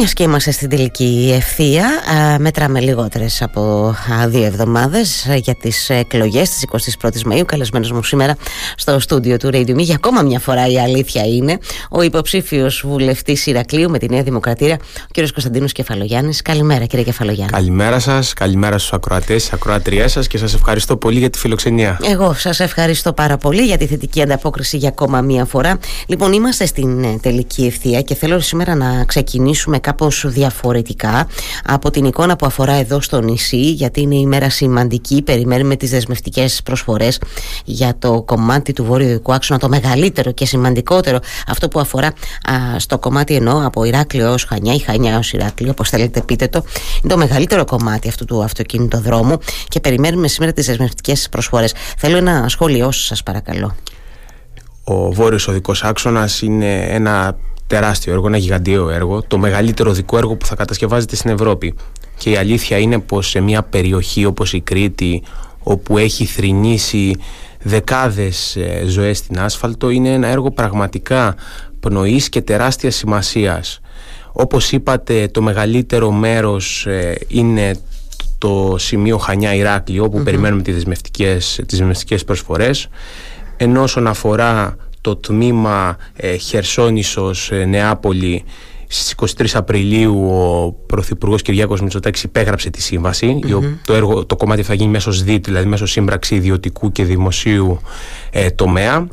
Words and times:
Μιας 0.00 0.12
και 0.12 0.22
είμαστε 0.22 0.50
στην 0.50 0.68
τελική 0.68 1.32
ευθεία, 1.36 1.88
μετράμε 2.38 2.80
λιγότερες 2.80 3.42
από 3.42 3.94
δύο 4.26 4.44
εβδομάδες 4.44 5.26
για 5.36 5.54
τις 5.54 5.90
εκλογές 5.90 6.50
της 6.50 6.64
21η 7.00 7.22
Μαου. 7.22 7.44
Καλεσμένος 7.44 7.92
μου 7.92 8.02
σήμερα 8.02 8.36
στο 8.76 8.98
στούντιο 9.00 9.36
του 9.36 9.48
Radio 9.52 9.70
Me. 9.70 9.78
Για 9.78 9.94
ακόμα 9.94 10.22
μια 10.22 10.38
φορά 10.38 10.66
η 10.66 10.78
αλήθεια 10.78 11.26
είναι 11.26 11.58
ο 11.90 12.02
υποψήφιος 12.02 12.84
βουλευτής 12.86 13.46
Ηρακλείου 13.46 13.90
με 13.90 13.98
τη 13.98 14.08
Νέα 14.08 14.22
Δημοκρατία, 14.22 14.78
ο 15.02 15.20
κ. 15.22 15.30
Κωνσταντίνος 15.32 15.72
Κεφαλογιάννης. 15.72 16.42
Καλημέρα, 16.42 16.84
κύριε 16.84 17.04
Κεφαλογιάννη. 17.04 17.52
Καλημέρα 17.52 17.98
σας, 17.98 18.32
καλημέρα 18.32 18.78
στους 18.78 18.92
ακροατές, 18.92 19.42
στις 19.42 19.52
ακροατριέ 19.52 20.08
σας 20.08 20.26
και 20.26 20.38
σας 20.38 20.54
ευχαριστώ 20.54 20.96
πολύ 20.96 21.18
για 21.18 21.30
τη 21.30 21.38
φιλοξενία. 21.38 21.98
Εγώ 22.02 22.32
σας 22.32 22.60
ευχαριστώ 22.60 23.12
πάρα 23.12 23.36
πολύ 23.36 23.62
για 23.62 23.76
τη 23.76 23.86
θετική 23.86 24.22
ανταπόκριση 24.22 24.76
για 24.76 24.88
ακόμα 24.88 25.20
μια 25.20 25.44
φορά. 25.44 25.78
Λοιπόν, 26.06 26.32
είμαστε 26.32 26.66
στην 26.66 27.04
ε, 27.04 27.18
τελική 27.22 27.64
ευθεία 27.66 28.02
και 28.02 28.14
θέλω 28.14 28.40
σήμερα 28.40 28.74
να 28.74 29.04
ξεκινήσουμε 29.04 29.78
κάπως 29.88 30.24
διαφορετικά 30.26 31.26
από 31.64 31.90
την 31.90 32.04
εικόνα 32.04 32.36
που 32.36 32.46
αφορά 32.46 32.72
εδώ 32.72 33.00
στο 33.00 33.20
νησί 33.20 33.70
γιατί 33.70 34.00
είναι 34.00 34.14
η 34.14 34.26
μέρα 34.26 34.50
σημαντική. 34.50 35.22
Περιμένουμε 35.22 35.76
τις 35.76 35.90
δεσμευτικές 35.90 36.60
προσφορές 36.64 37.20
για 37.64 37.94
το 37.98 38.22
κομμάτι 38.22 38.72
του 38.72 38.84
βόρειο 38.84 39.22
άξονα 39.28 39.58
το 39.58 39.68
μεγαλύτερο 39.68 40.32
και 40.32 40.46
σημαντικότερο 40.46 41.18
αυτό 41.46 41.68
που 41.68 41.80
αφορά 41.80 42.12
στο 42.76 42.98
κομμάτι 42.98 43.34
ενώ 43.34 43.66
από 43.66 43.84
Ηράκλειο 43.84 44.32
ως 44.32 44.44
Χανιά 44.44 44.74
ή 44.74 44.78
Χανιά 44.78 45.18
ως 45.18 45.32
Ηράκλειο 45.32 45.70
όπως 45.70 45.88
θέλετε 45.88 46.20
πείτε 46.20 46.48
το. 46.48 46.64
Είναι 47.02 47.12
το 47.12 47.18
μεγαλύτερο 47.18 47.64
κομμάτι 47.64 48.08
αυτού 48.08 48.24
του 48.24 48.42
αυτοκίνητο 48.42 49.38
και 49.68 49.80
περιμένουμε 49.80 50.28
σήμερα 50.28 50.52
τις 50.52 50.66
δεσμευτικές 50.66 51.28
προσφορές. 51.30 51.74
Θέλω 51.96 52.16
ένα 52.16 52.48
σχόλιο 52.48 52.90
σας 52.90 53.22
παρακαλώ. 53.22 53.74
Ο 54.84 55.12
βόρειος 55.12 55.48
οδικός 55.48 55.84
άξονας 55.84 56.42
είναι 56.42 56.80
ένα 56.80 57.36
τεράστιο 57.68 58.12
έργο, 58.12 58.26
ένα 58.26 58.36
γιγαντιαίο 58.36 58.90
έργο, 58.90 59.22
το 59.22 59.38
μεγαλύτερο 59.38 59.92
δικό 59.92 60.16
έργο 60.16 60.36
που 60.36 60.46
θα 60.46 60.54
κατασκευάζεται 60.54 61.16
στην 61.16 61.30
Ευρώπη. 61.30 61.74
Και 62.16 62.30
η 62.30 62.36
αλήθεια 62.36 62.78
είναι 62.78 62.98
πως 62.98 63.28
σε 63.28 63.40
μια 63.40 63.62
περιοχή 63.62 64.24
όπως 64.24 64.52
η 64.52 64.60
Κρήτη, 64.60 65.22
όπου 65.62 65.98
έχει 65.98 66.24
θρηνήσει 66.24 67.14
δεκάδες 67.62 68.56
ε, 68.56 68.84
ζωές 68.86 69.18
στην 69.18 69.40
άσφαλτο, 69.40 69.90
είναι 69.90 70.12
ένα 70.12 70.28
έργο 70.28 70.50
πραγματικά 70.50 71.34
πνοής 71.80 72.28
και 72.28 72.40
τεράστιας 72.40 72.94
σημασίας. 72.94 73.80
Όπως 74.32 74.72
είπατε, 74.72 75.28
το 75.28 75.42
μεγαλύτερο 75.42 76.10
μέρος 76.10 76.86
ε, 76.86 77.18
είναι 77.28 77.80
το 78.38 78.74
σημείο 78.78 79.18
Χανιά 79.18 79.54
Ηράκλειο, 79.54 80.04
όπου 80.04 80.22
περιμένουμε 80.22 80.62
τις 80.62 80.74
δεσμευτικές, 80.74 81.60
τις 81.66 81.78
δεσμευτικές 81.78 82.24
προσφορές. 82.24 82.88
Ενώ 83.56 83.82
όσον 83.82 84.06
αφορά 84.06 84.76
το 85.08 85.16
τμήμα 85.16 85.96
ε, 86.16 86.36
Χερσόνησος 86.36 87.50
ε, 87.50 87.64
Νεάπολη 87.64 88.44
στις 88.86 89.14
23 89.38 89.46
Απριλίου 89.52 90.30
ο 90.30 90.72
Πρωθυπουργός 90.86 91.42
Κυριάκος 91.42 91.80
Μητσοτάκης 91.80 92.22
υπέγραψε 92.22 92.70
τη 92.70 92.82
συμβαση 92.82 93.38
το, 93.84 93.94
έργο, 93.94 94.26
το 94.26 94.36
κομμάτι 94.36 94.62
θα 94.62 94.74
γίνει 94.74 94.90
μέσω 94.90 95.12
ΣΔΙΤ, 95.12 95.44
δηλαδή 95.44 95.66
μέσω 95.66 95.86
σύμπραξη 95.86 96.34
ιδιωτικού 96.34 96.92
και 96.92 97.04
δημοσίου 97.04 97.80
ε, 98.30 98.50
τομέα. 98.50 99.08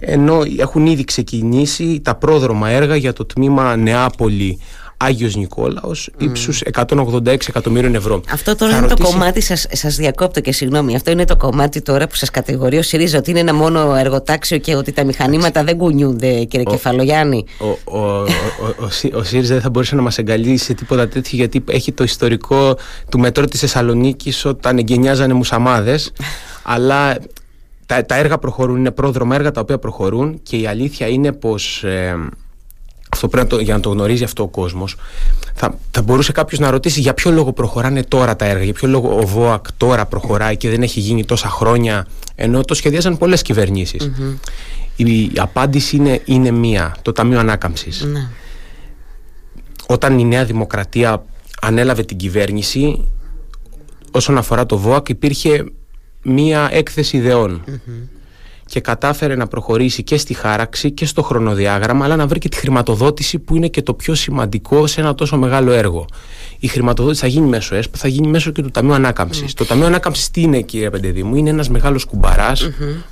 Ενώ 0.00 0.42
έχουν 0.58 0.86
ήδη 0.86 1.04
ξεκινήσει 1.04 2.00
τα 2.04 2.14
πρόδρομα 2.14 2.68
έργα 2.68 2.96
για 2.96 3.12
το 3.12 3.24
τμήμα 3.24 3.76
Νεάπολη 3.76 4.58
Άγιος 5.02 5.36
Νικόλαος 5.36 6.10
mm. 6.12 6.22
ύψους 6.22 6.62
186 6.72 7.26
εκατομμύριων 7.48 7.94
ευρώ. 7.94 8.20
Αυτό 8.32 8.56
τώρα 8.56 8.76
είναι 8.76 8.86
το 8.86 8.96
κομμάτι, 9.02 9.40
σας, 9.40 9.66
σας 9.72 9.96
διακόπτω 9.96 10.40
και 10.40 10.52
συγγνώμη, 10.52 10.94
αυτό 10.94 11.10
είναι 11.10 11.24
το 11.24 11.36
κομμάτι 11.36 11.82
τώρα 11.82 12.06
που 12.06 12.14
σας 12.14 12.30
κατηγορεί 12.30 12.78
ο 12.78 12.82
ΣΥΡΙΖΑ 12.82 13.18
ότι 13.18 13.30
είναι 13.30 13.40
ένα 13.40 13.54
μόνο 13.54 13.94
εργοτάξιο 13.94 14.58
και 14.58 14.74
ότι 14.74 14.92
τα 14.92 15.04
μηχανήματα 15.04 15.64
δεν 15.64 15.76
κουνιούνται 15.76 16.44
κύριε 16.44 16.66
ο, 16.68 16.70
Κεφαλογιάννη. 16.70 17.44
Ο, 17.58 17.66
ο, 17.66 17.98
ο, 17.98 17.98
ο, 17.98 18.26
ο, 18.80 19.18
ο 19.18 19.22
ΣΥΡΙΖΑ 19.22 19.54
δεν 19.54 19.62
θα 19.62 19.70
μπορούσε 19.70 19.94
να 19.94 20.02
μας 20.02 20.18
εγκαλίσει 20.18 20.64
σε 20.64 20.74
τίποτα 20.74 21.08
τέτοιο 21.08 21.36
γιατί 21.36 21.64
έχει 21.70 21.92
το 21.92 22.04
ιστορικό 22.04 22.76
του 23.08 23.18
μετρό 23.18 23.44
της 23.44 23.60
Θεσσαλονίκης 23.60 24.44
όταν 24.44 24.78
εγκαινιάζανε 24.78 25.32
μουσαμάδες 25.32 26.12
αλλά 26.74 27.18
τα, 27.86 28.04
τα 28.04 28.16
έργα 28.16 28.38
προχωρούν, 28.38 28.76
είναι 28.76 28.90
πρόδρομα 28.90 29.34
έργα 29.34 29.50
τα 29.50 29.60
οποία 29.60 29.78
προχωρούν 29.78 30.40
και 30.42 30.56
η 30.56 30.66
αλήθεια 30.66 31.06
είναι 31.06 31.32
πως 31.32 31.84
ε, 31.84 32.16
αυτό 33.20 33.28
πρέπει 33.28 33.54
να 33.54 33.62
για 33.62 33.74
να 33.74 33.80
το 33.80 33.90
γνωρίζει 33.90 34.24
αυτό 34.24 34.42
ο 34.42 34.48
κόσμος, 34.48 34.96
θα, 35.54 35.78
θα 35.90 36.02
μπορούσε 36.02 36.32
κάποιος 36.32 36.60
να 36.60 36.70
ρωτήσει 36.70 37.00
για 37.00 37.14
ποιο 37.14 37.30
λόγο 37.30 37.52
προχωράνε 37.52 38.02
τώρα 38.02 38.36
τα 38.36 38.44
έργα, 38.44 38.64
για 38.64 38.72
ποιο 38.72 38.88
λόγο 38.88 39.18
ο 39.18 39.26
ΒΟΑΚ 39.26 39.66
τώρα 39.76 40.06
προχωράει 40.06 40.56
και 40.56 40.68
δεν 40.68 40.82
έχει 40.82 41.00
γίνει 41.00 41.24
τόσα 41.24 41.48
χρόνια, 41.48 42.06
ενώ 42.34 42.60
το 42.60 42.74
σχεδιάζαν 42.74 43.18
πολλές 43.18 43.42
Η, 44.96 45.30
απάντηση 45.36 45.96
είναι, 45.96 46.20
είναι 46.24 46.50
μία, 46.50 46.96
το 47.02 47.12
Ταμείο 47.12 47.38
Ανάκαμψης. 47.38 48.02
Ναι. 48.04 48.28
Όταν 49.86 50.18
η 50.18 50.24
Νέα 50.24 50.44
Δημοκρατία 50.44 51.24
ανέλαβε 51.60 52.02
την 52.02 52.16
κυβέρνηση, 52.16 53.08
όσον 54.10 54.38
αφορά 54.38 54.66
το 54.66 54.78
ΒΟΑΚ, 54.78 55.08
υπήρχε 55.08 55.64
μία 56.22 56.68
έκθεση 56.72 57.18
και 58.70 58.80
κατάφερε 58.80 59.36
να 59.36 59.46
προχωρήσει 59.46 60.02
και 60.02 60.16
στη 60.16 60.34
χάραξη 60.34 60.90
και 60.90 61.06
στο 61.06 61.22
χρονοδιάγραμμα, 61.22 62.04
αλλά 62.04 62.16
να 62.16 62.26
βρει 62.26 62.38
και 62.38 62.48
τη 62.48 62.56
χρηματοδότηση 62.56 63.38
που 63.38 63.56
είναι 63.56 63.68
και 63.68 63.82
το 63.82 63.94
πιο 63.94 64.14
σημαντικό 64.14 64.86
σε 64.86 65.00
ένα 65.00 65.14
τόσο 65.14 65.36
μεγάλο 65.36 65.72
έργο. 65.72 66.06
Η 66.58 66.66
χρηματοδότηση 66.66 67.20
θα 67.20 67.26
γίνει 67.26 67.46
μέσω 67.48 67.74
ΕΣΠ, 67.74 67.94
θα 67.96 68.08
γίνει 68.08 68.28
μέσω 68.28 68.50
και 68.50 68.62
του 68.62 68.70
Ταμείου 68.70 68.94
Ανάκαμψης. 68.94 69.54
Το 69.54 69.64
Ταμείο 69.64 69.86
Ανάκαμψης 69.86 70.30
τι 70.30 70.40
είναι, 70.40 70.60
κύριε 70.60 70.90
Πεντεδήμου, 70.90 71.36
είναι 71.36 71.50
ένας 71.50 71.68
μεγάλος 71.68 72.06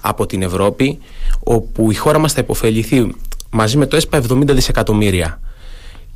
από 0.01 0.27
την 0.27 0.43
Ευρώπη, 0.43 0.99
όπου 1.41 1.91
η 1.91 1.95
χώρα 1.95 2.19
μας 2.19 2.33
θα 2.33 2.41
υποφεληθεί 2.41 3.15
μαζί 3.51 3.77
με 3.77 3.87
το 3.87 3.97
ΕΣΠΑ 3.97 4.23
70 4.29 4.43
δισεκατομμύρια 4.47 5.41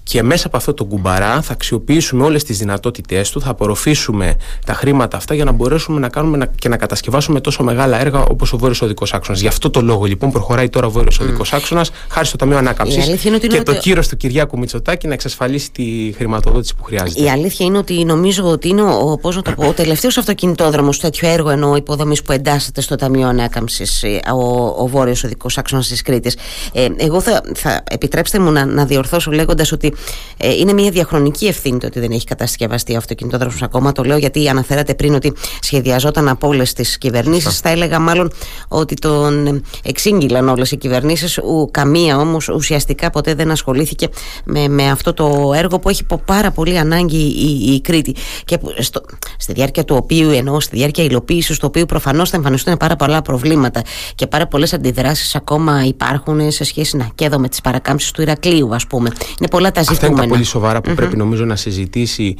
και 0.02 0.22
μέσα 0.22 0.46
από 0.46 0.56
αυτό 0.56 0.74
το 0.74 0.84
κουμπαρά 0.84 1.42
θα 1.42 1.52
αξιοποιήσουμε 1.52 2.24
όλες 2.24 2.44
τις 2.44 2.58
δυνατότητές 2.58 3.30
του, 3.30 3.40
θα 3.40 3.50
απορροφήσουμε 3.50 4.36
τα 4.66 4.74
χρήματα 4.74 5.16
αυτά 5.16 5.34
για 5.34 5.44
να 5.44 5.52
μπορέσουμε 5.52 6.00
να 6.00 6.08
κάνουμε 6.08 6.50
και 6.54 6.68
να 6.68 6.76
κατασκευάσουμε 6.76 7.40
τόσο 7.40 7.62
μεγάλα 7.62 8.00
έργα 8.00 8.20
όπως 8.22 8.52
ο 8.52 8.56
Βόρειος 8.58 8.82
Οδικός 8.82 9.14
Άξονας. 9.14 9.40
Γι' 9.40 9.46
αυτό 9.46 9.70
το 9.70 9.80
λόγο 9.80 10.04
λοιπόν 10.04 10.30
προχωράει 10.32 10.68
τώρα 10.68 10.86
ο 10.86 10.90
Βόρειος 10.90 11.20
mm. 11.20 11.24
Οδικός 11.24 11.52
Άξονας 11.52 11.90
χάρη 12.08 12.26
στο 12.26 12.36
Ταμείο 12.36 12.56
Ανάκαμψης 12.56 13.20
και 13.48 13.62
το 13.62 13.74
κύρος 13.74 14.08
του 14.08 14.16
Κυριάκου 14.16 14.58
Μητσοτάκη 14.58 15.06
να 15.06 15.14
εξασφαλίσει 15.14 15.70
τη 15.70 16.12
χρηματοδότηση 16.16 16.74
που 16.74 16.84
χρειάζεται. 16.84 17.22
Η 17.22 17.30
αλήθεια 17.30 17.66
είναι 17.66 17.78
ότι 17.78 18.04
νομίζω 18.04 18.44
ότι 18.44 18.68
είναι 18.68 18.82
ο, 18.82 19.18
πώς 19.20 19.36
να 19.36 19.42
το 19.42 19.52
πω, 19.52 19.66
ο 19.66 19.72
τελευταίος 19.72 20.18
αυτοκινητόδρομος 20.18 20.98
τέτοιο 20.98 21.28
έργο 21.28 21.50
ενώ 21.50 21.76
υποδομής 21.76 22.22
που 22.22 22.32
εντάσσεται 22.32 22.80
στο 22.80 22.96
Ταμείο 22.96 23.28
Ανάκαμψης 23.28 24.02
ε, 24.02 24.20
ο, 24.34 24.64
ο 24.82 24.86
Βόρειος 24.86 25.24
Οδικός 25.24 25.58
Άξονας 25.58 25.88
της 25.88 26.02
Κρήτης. 26.02 26.36
Ε, 26.72 26.86
εγώ 26.96 27.20
θα, 27.20 27.42
θα 27.54 27.82
επιτρέψτε 27.90 28.38
μου 28.38 28.50
να, 28.50 28.64
να 28.64 28.84
διορθώσω 28.84 29.30
λέγοντας 29.30 29.72
ότι 29.72 29.91
ε, 30.36 30.54
είναι 30.54 30.72
μια 30.72 30.90
διαχρονική 30.90 31.46
ευθύνη 31.46 31.78
το 31.78 31.86
ότι 31.86 32.00
δεν 32.00 32.10
έχει 32.10 32.24
κατασκευαστεί 32.24 32.94
ο 32.94 32.96
αυτοκινητόδρομος 32.96 33.62
ακόμα. 33.62 33.92
Το 33.92 34.02
λέω 34.02 34.16
γιατί 34.16 34.48
αναφέρατε 34.48 34.94
πριν 34.94 35.14
ότι 35.14 35.32
σχεδιαζόταν 35.60 36.28
από 36.28 36.48
όλες 36.48 36.72
τις 36.72 36.98
κυβερνήσεις. 36.98 37.58
Θα 37.58 37.68
έλεγα 37.68 37.98
μάλλον 37.98 38.32
ότι 38.68 38.94
τον 38.94 39.62
εξήγηλαν 39.84 40.48
όλες 40.48 40.70
οι 40.72 40.76
κυβερνήσεις. 40.76 41.40
Καμία 41.70 42.18
όμως 42.18 42.48
ουσιαστικά 42.48 43.10
ποτέ 43.10 43.34
δεν 43.34 43.50
ασχολήθηκε 43.50 44.08
με, 44.44 44.68
με 44.68 44.90
αυτό 44.90 45.12
το 45.12 45.52
έργο 45.56 45.78
που 45.78 45.88
έχει 45.88 46.06
πάρα 46.24 46.50
πολύ 46.50 46.78
ανάγκη 46.78 47.16
η, 47.16 47.72
η 47.74 47.80
Κρήτη. 47.80 48.14
Και 48.44 48.58
στο, 48.78 49.00
στη 49.36 49.52
διάρκεια 49.52 49.84
του 49.84 49.96
οποίου, 49.98 50.30
ενώ 50.30 50.60
στη 50.60 50.76
διάρκεια 50.76 51.04
υλοποίησης 51.04 51.58
του 51.58 51.66
οποίου 51.68 51.86
προφανώς 51.86 52.30
θα 52.30 52.36
εμφανιστούν 52.36 52.76
πάρα 52.76 52.96
πολλά 52.96 53.22
προβλήματα 53.22 53.82
και 54.14 54.26
πάρα 54.26 54.46
πολλές 54.46 54.72
αντιδράσεις 54.72 55.34
ακόμα 55.34 55.84
υπάρχουν 55.84 56.50
σε 56.50 56.64
σχέση 56.64 56.96
να 56.96 57.10
και 57.14 57.24
εδώ 57.24 57.38
με 57.38 57.48
τις 57.48 57.60
παρακάμψεις 57.60 58.10
του 58.10 58.22
Ηρακλείου, 58.22 58.74
ας 58.74 58.86
πούμε. 58.86 59.10
Είναι 59.38 59.48
πολλά 59.50 59.72
τα 59.72 59.81
ζητήματα 59.82 60.06
είναι 60.06 60.16
τα 60.16 60.26
πολύ 60.26 60.44
σοβαρά 60.44 60.80
που 60.80 60.94
πρέπει 60.94 61.16
νομίζω 61.16 61.44
να 61.44 61.56
συζητήσει 61.56 62.36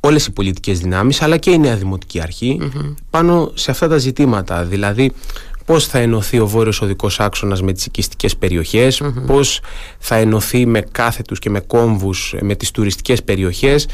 όλες 0.00 0.26
οι 0.26 0.32
πολιτικές 0.32 0.78
δυνάμεις 0.78 1.22
αλλά 1.22 1.36
και 1.36 1.50
η 1.50 1.58
Νέα 1.58 1.76
Δημοτική 1.76 2.20
πάνω 3.10 3.50
σε 3.54 3.70
αυτά 3.70 3.88
τα 3.88 3.98
ζητήματα. 3.98 4.64
Δηλαδή 4.64 5.12
πώς 5.68 5.86
θα 5.86 5.98
ενωθεί 5.98 6.38
ο 6.38 6.46
βόρειος 6.46 6.80
οδικός 6.80 7.20
άξονας 7.20 7.62
με 7.62 7.72
τις 7.72 7.86
οικιστικές 7.86 8.36
περιοχές, 8.36 9.02
mm-hmm. 9.04 9.26
πώς 9.26 9.60
θα 9.98 10.16
ενωθεί 10.16 10.66
με 10.66 10.80
κάθετους 10.92 11.38
και 11.38 11.50
με 11.50 11.60
κόμβους 11.60 12.34
με 12.40 12.54
τις 12.54 12.70
τουριστικές 12.70 13.22
περιοχές, 13.22 13.86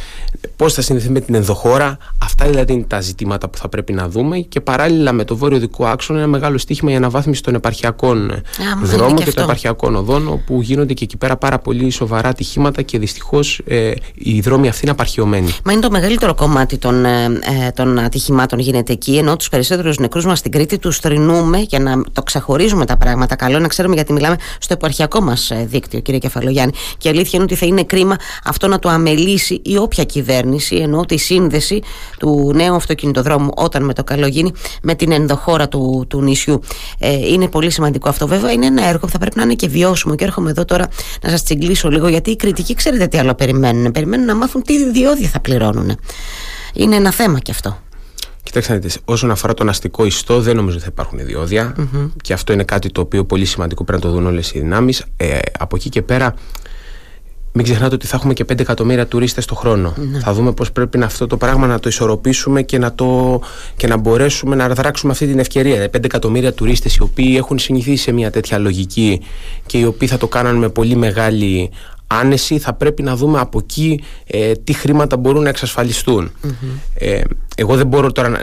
πώς 0.56 0.72
θα 0.72 0.82
συνδεθεί 0.82 1.10
με 1.10 1.20
την 1.20 1.34
ενδοχώρα. 1.34 1.98
Αυτά 2.22 2.46
δηλαδή 2.46 2.72
είναι 2.72 2.84
τα 2.88 3.00
ζητήματα 3.00 3.48
που 3.48 3.58
θα 3.58 3.68
πρέπει 3.68 3.92
να 3.92 4.08
δούμε 4.08 4.38
και 4.38 4.60
παράλληλα 4.60 5.12
με 5.12 5.24
το 5.24 5.36
βόρειο 5.36 5.56
οδικό 5.56 5.86
άξονα 5.86 6.18
ένα 6.18 6.28
μεγάλο 6.28 6.58
στίχημα 6.58 6.90
για 6.90 6.98
αναβάθμιση 6.98 7.42
των 7.42 7.54
επαρχιακών 7.54 8.32
yeah, 8.32 8.84
δρόμων 8.84 9.16
και, 9.16 9.24
και 9.24 9.32
των 9.32 9.44
επαρχιακών 9.44 9.96
οδών 9.96 10.28
όπου 10.28 10.60
γίνονται 10.62 10.92
και 10.92 11.04
εκεί 11.04 11.16
πέρα 11.16 11.36
πάρα 11.36 11.58
πολύ 11.58 11.90
σοβαρά 11.90 12.28
ατυχήματα 12.28 12.82
και 12.82 12.98
δυστυχώς 12.98 13.60
ε, 13.66 13.92
οι 14.14 14.40
δρόμοι 14.40 14.68
αυτοί 14.68 14.80
είναι 14.82 14.90
απαρχιωμένοι. 14.90 15.54
Μα 15.64 15.72
είναι 15.72 15.80
το 15.80 15.90
μεγαλύτερο 15.90 16.34
κομμάτι 16.34 16.78
των, 16.78 17.04
ε, 17.04 17.24
ε 17.24 17.70
των 17.74 17.98
ατυχημάτων 17.98 18.58
γίνεται 18.58 18.92
εκεί 18.92 19.16
ενώ 19.16 19.36
τους 19.36 19.48
περισσότερους 19.48 19.98
νεκρούς 19.98 20.24
μας 20.24 20.38
στην 20.38 20.50
Κρήτη 20.50 20.78
τους 20.78 20.98
θρυνούμε 20.98 21.63
για 21.68 21.78
να 21.78 22.02
το 22.12 22.22
ξεχωρίζουμε 22.22 22.86
τα 22.86 22.96
πράγματα. 22.96 23.36
Καλό 23.36 23.58
να 23.58 23.68
ξέρουμε 23.68 23.94
γιατί 23.94 24.12
μιλάμε 24.12 24.36
στο 24.58 24.72
επαρχιακό 24.72 25.20
μας 25.20 25.50
ε, 25.50 25.66
δίκτυο, 25.70 26.00
κύριε 26.00 26.20
Κεφαλογιάννη. 26.20 26.72
Και 26.98 27.08
η 27.08 27.10
αλήθεια 27.10 27.30
είναι 27.32 27.42
ότι 27.42 27.54
θα 27.54 27.66
είναι 27.66 27.84
κρίμα 27.84 28.16
αυτό 28.44 28.68
να 28.68 28.78
το 28.78 28.88
αμελήσει 28.88 29.60
η 29.64 29.76
όποια 29.76 30.04
κυβέρνηση, 30.04 30.76
ενώ 30.76 31.04
τη 31.04 31.16
σύνδεση 31.16 31.82
του 32.18 32.52
νέου 32.54 32.74
αυτοκινητοδρόμου 32.74 33.50
όταν 33.56 33.84
με 33.84 33.92
το 33.92 34.04
καλό 34.04 34.26
γίνει 34.26 34.52
με 34.82 34.94
την 34.94 35.12
ενδοχώρα 35.12 35.68
του, 35.68 36.04
του 36.08 36.22
νησιού. 36.22 36.60
Ε, 36.98 37.12
είναι 37.12 37.48
πολύ 37.48 37.70
σημαντικό 37.70 38.08
αυτό. 38.08 38.26
Βέβαια, 38.26 38.52
είναι 38.52 38.66
ένα 38.66 38.86
έργο 38.86 38.98
που 38.98 39.08
θα 39.08 39.18
πρέπει 39.18 39.36
να 39.36 39.42
είναι 39.42 39.54
και 39.54 39.68
βιώσιμο. 39.68 40.14
Και 40.14 40.24
έρχομαι 40.24 40.50
εδώ 40.50 40.64
τώρα 40.64 40.88
να 41.22 41.30
σας 41.30 41.42
τσιγκλίσω 41.42 41.90
λίγο, 41.90 42.08
γιατί 42.08 42.30
οι 42.30 42.36
κριτικοί 42.36 42.74
ξέρετε 42.74 43.06
τι 43.06 43.18
άλλο 43.18 43.34
περιμένουν. 43.34 43.92
Περιμένουν 43.92 44.26
να 44.26 44.34
μάθουν 44.34 44.62
τι 44.62 44.90
διόδια 44.90 45.28
θα 45.28 45.40
πληρώνουν. 45.40 45.98
Είναι 46.74 46.96
ένα 46.96 47.12
θέμα 47.12 47.38
κι 47.38 47.50
αυτό. 47.50 47.78
Κοιτάξτε, 48.44 48.80
όσον 49.04 49.30
αφορά 49.30 49.54
τον 49.54 49.68
αστικό 49.68 50.04
ιστό, 50.04 50.40
δεν 50.40 50.56
νομίζω 50.56 50.76
ότι 50.76 50.84
θα 50.84 50.90
υπάρχουν 50.92 51.18
και 52.22 52.32
αυτό 52.32 52.52
είναι 52.52 52.64
κάτι 52.64 52.90
το 52.90 53.00
οποίο 53.00 53.24
πολύ 53.24 53.44
σημαντικό 53.44 53.84
πρέπει 53.84 54.04
να 54.04 54.10
το 54.10 54.14
δουν 54.14 54.26
όλες 54.26 54.52
οι 54.52 54.60
δυνάμεις. 54.60 55.04
Ε, 55.16 55.38
από 55.58 55.76
εκεί 55.76 55.88
και 55.88 56.02
πέρα, 56.02 56.34
μην 57.56 57.64
ξεχνάτε 57.64 57.94
ότι 57.94 58.06
θα 58.06 58.16
έχουμε 58.16 58.32
και 58.32 58.44
5 58.52 58.60
εκατομμύρια 58.60 59.06
τουρίστες 59.06 59.44
το 59.44 59.54
χρόνο. 59.54 59.94
Ναι. 59.96 60.18
Θα 60.18 60.32
δούμε 60.32 60.52
πώς 60.52 60.72
πρέπει 60.72 60.98
να 60.98 61.06
αυτό 61.06 61.26
το 61.26 61.36
πράγμα 61.36 61.66
να 61.66 61.80
το 61.80 61.88
ισορροπήσουμε 61.88 62.62
και 62.62 62.78
να, 62.78 62.94
το, 62.94 63.40
και 63.76 63.86
να 63.86 63.96
μπορέσουμε 63.96 64.56
να 64.56 64.68
δράξουμε 64.68 65.12
αυτή 65.12 65.26
την 65.26 65.38
ευκαιρία. 65.38 65.84
5 65.84 66.04
εκατομμύρια 66.04 66.52
τουρίστες 66.52 66.96
οι 66.96 67.02
οποίοι 67.02 67.34
έχουν 67.36 67.58
συνηθίσει 67.58 68.02
σε 68.02 68.12
μια 68.12 68.30
τέτοια 68.30 68.58
λογική 68.58 69.20
και 69.66 69.78
οι 69.78 69.84
οποίοι 69.84 70.08
θα 70.08 70.16
το 70.16 70.28
κάνουν 70.28 70.56
με 70.56 70.68
πολύ 70.68 70.96
μεγάλη 70.96 71.70
άνεση, 72.06 72.58
θα 72.58 72.72
πρέπει 72.72 73.02
να 73.02 73.16
δούμε 73.16 73.40
από 73.40 73.58
εκεί 73.58 74.00
ε, 74.26 74.52
τι 74.52 74.72
χρήματα 74.72 75.16
μπορούν 75.16 75.42
να 75.42 75.48
εξασφαλιστούν. 75.48 76.30
Ε, 76.94 77.22
εγώ 77.56 77.76
δεν 77.76 77.86
μπορώ 77.86 78.12
τώρα 78.12 78.28
να, 78.28 78.38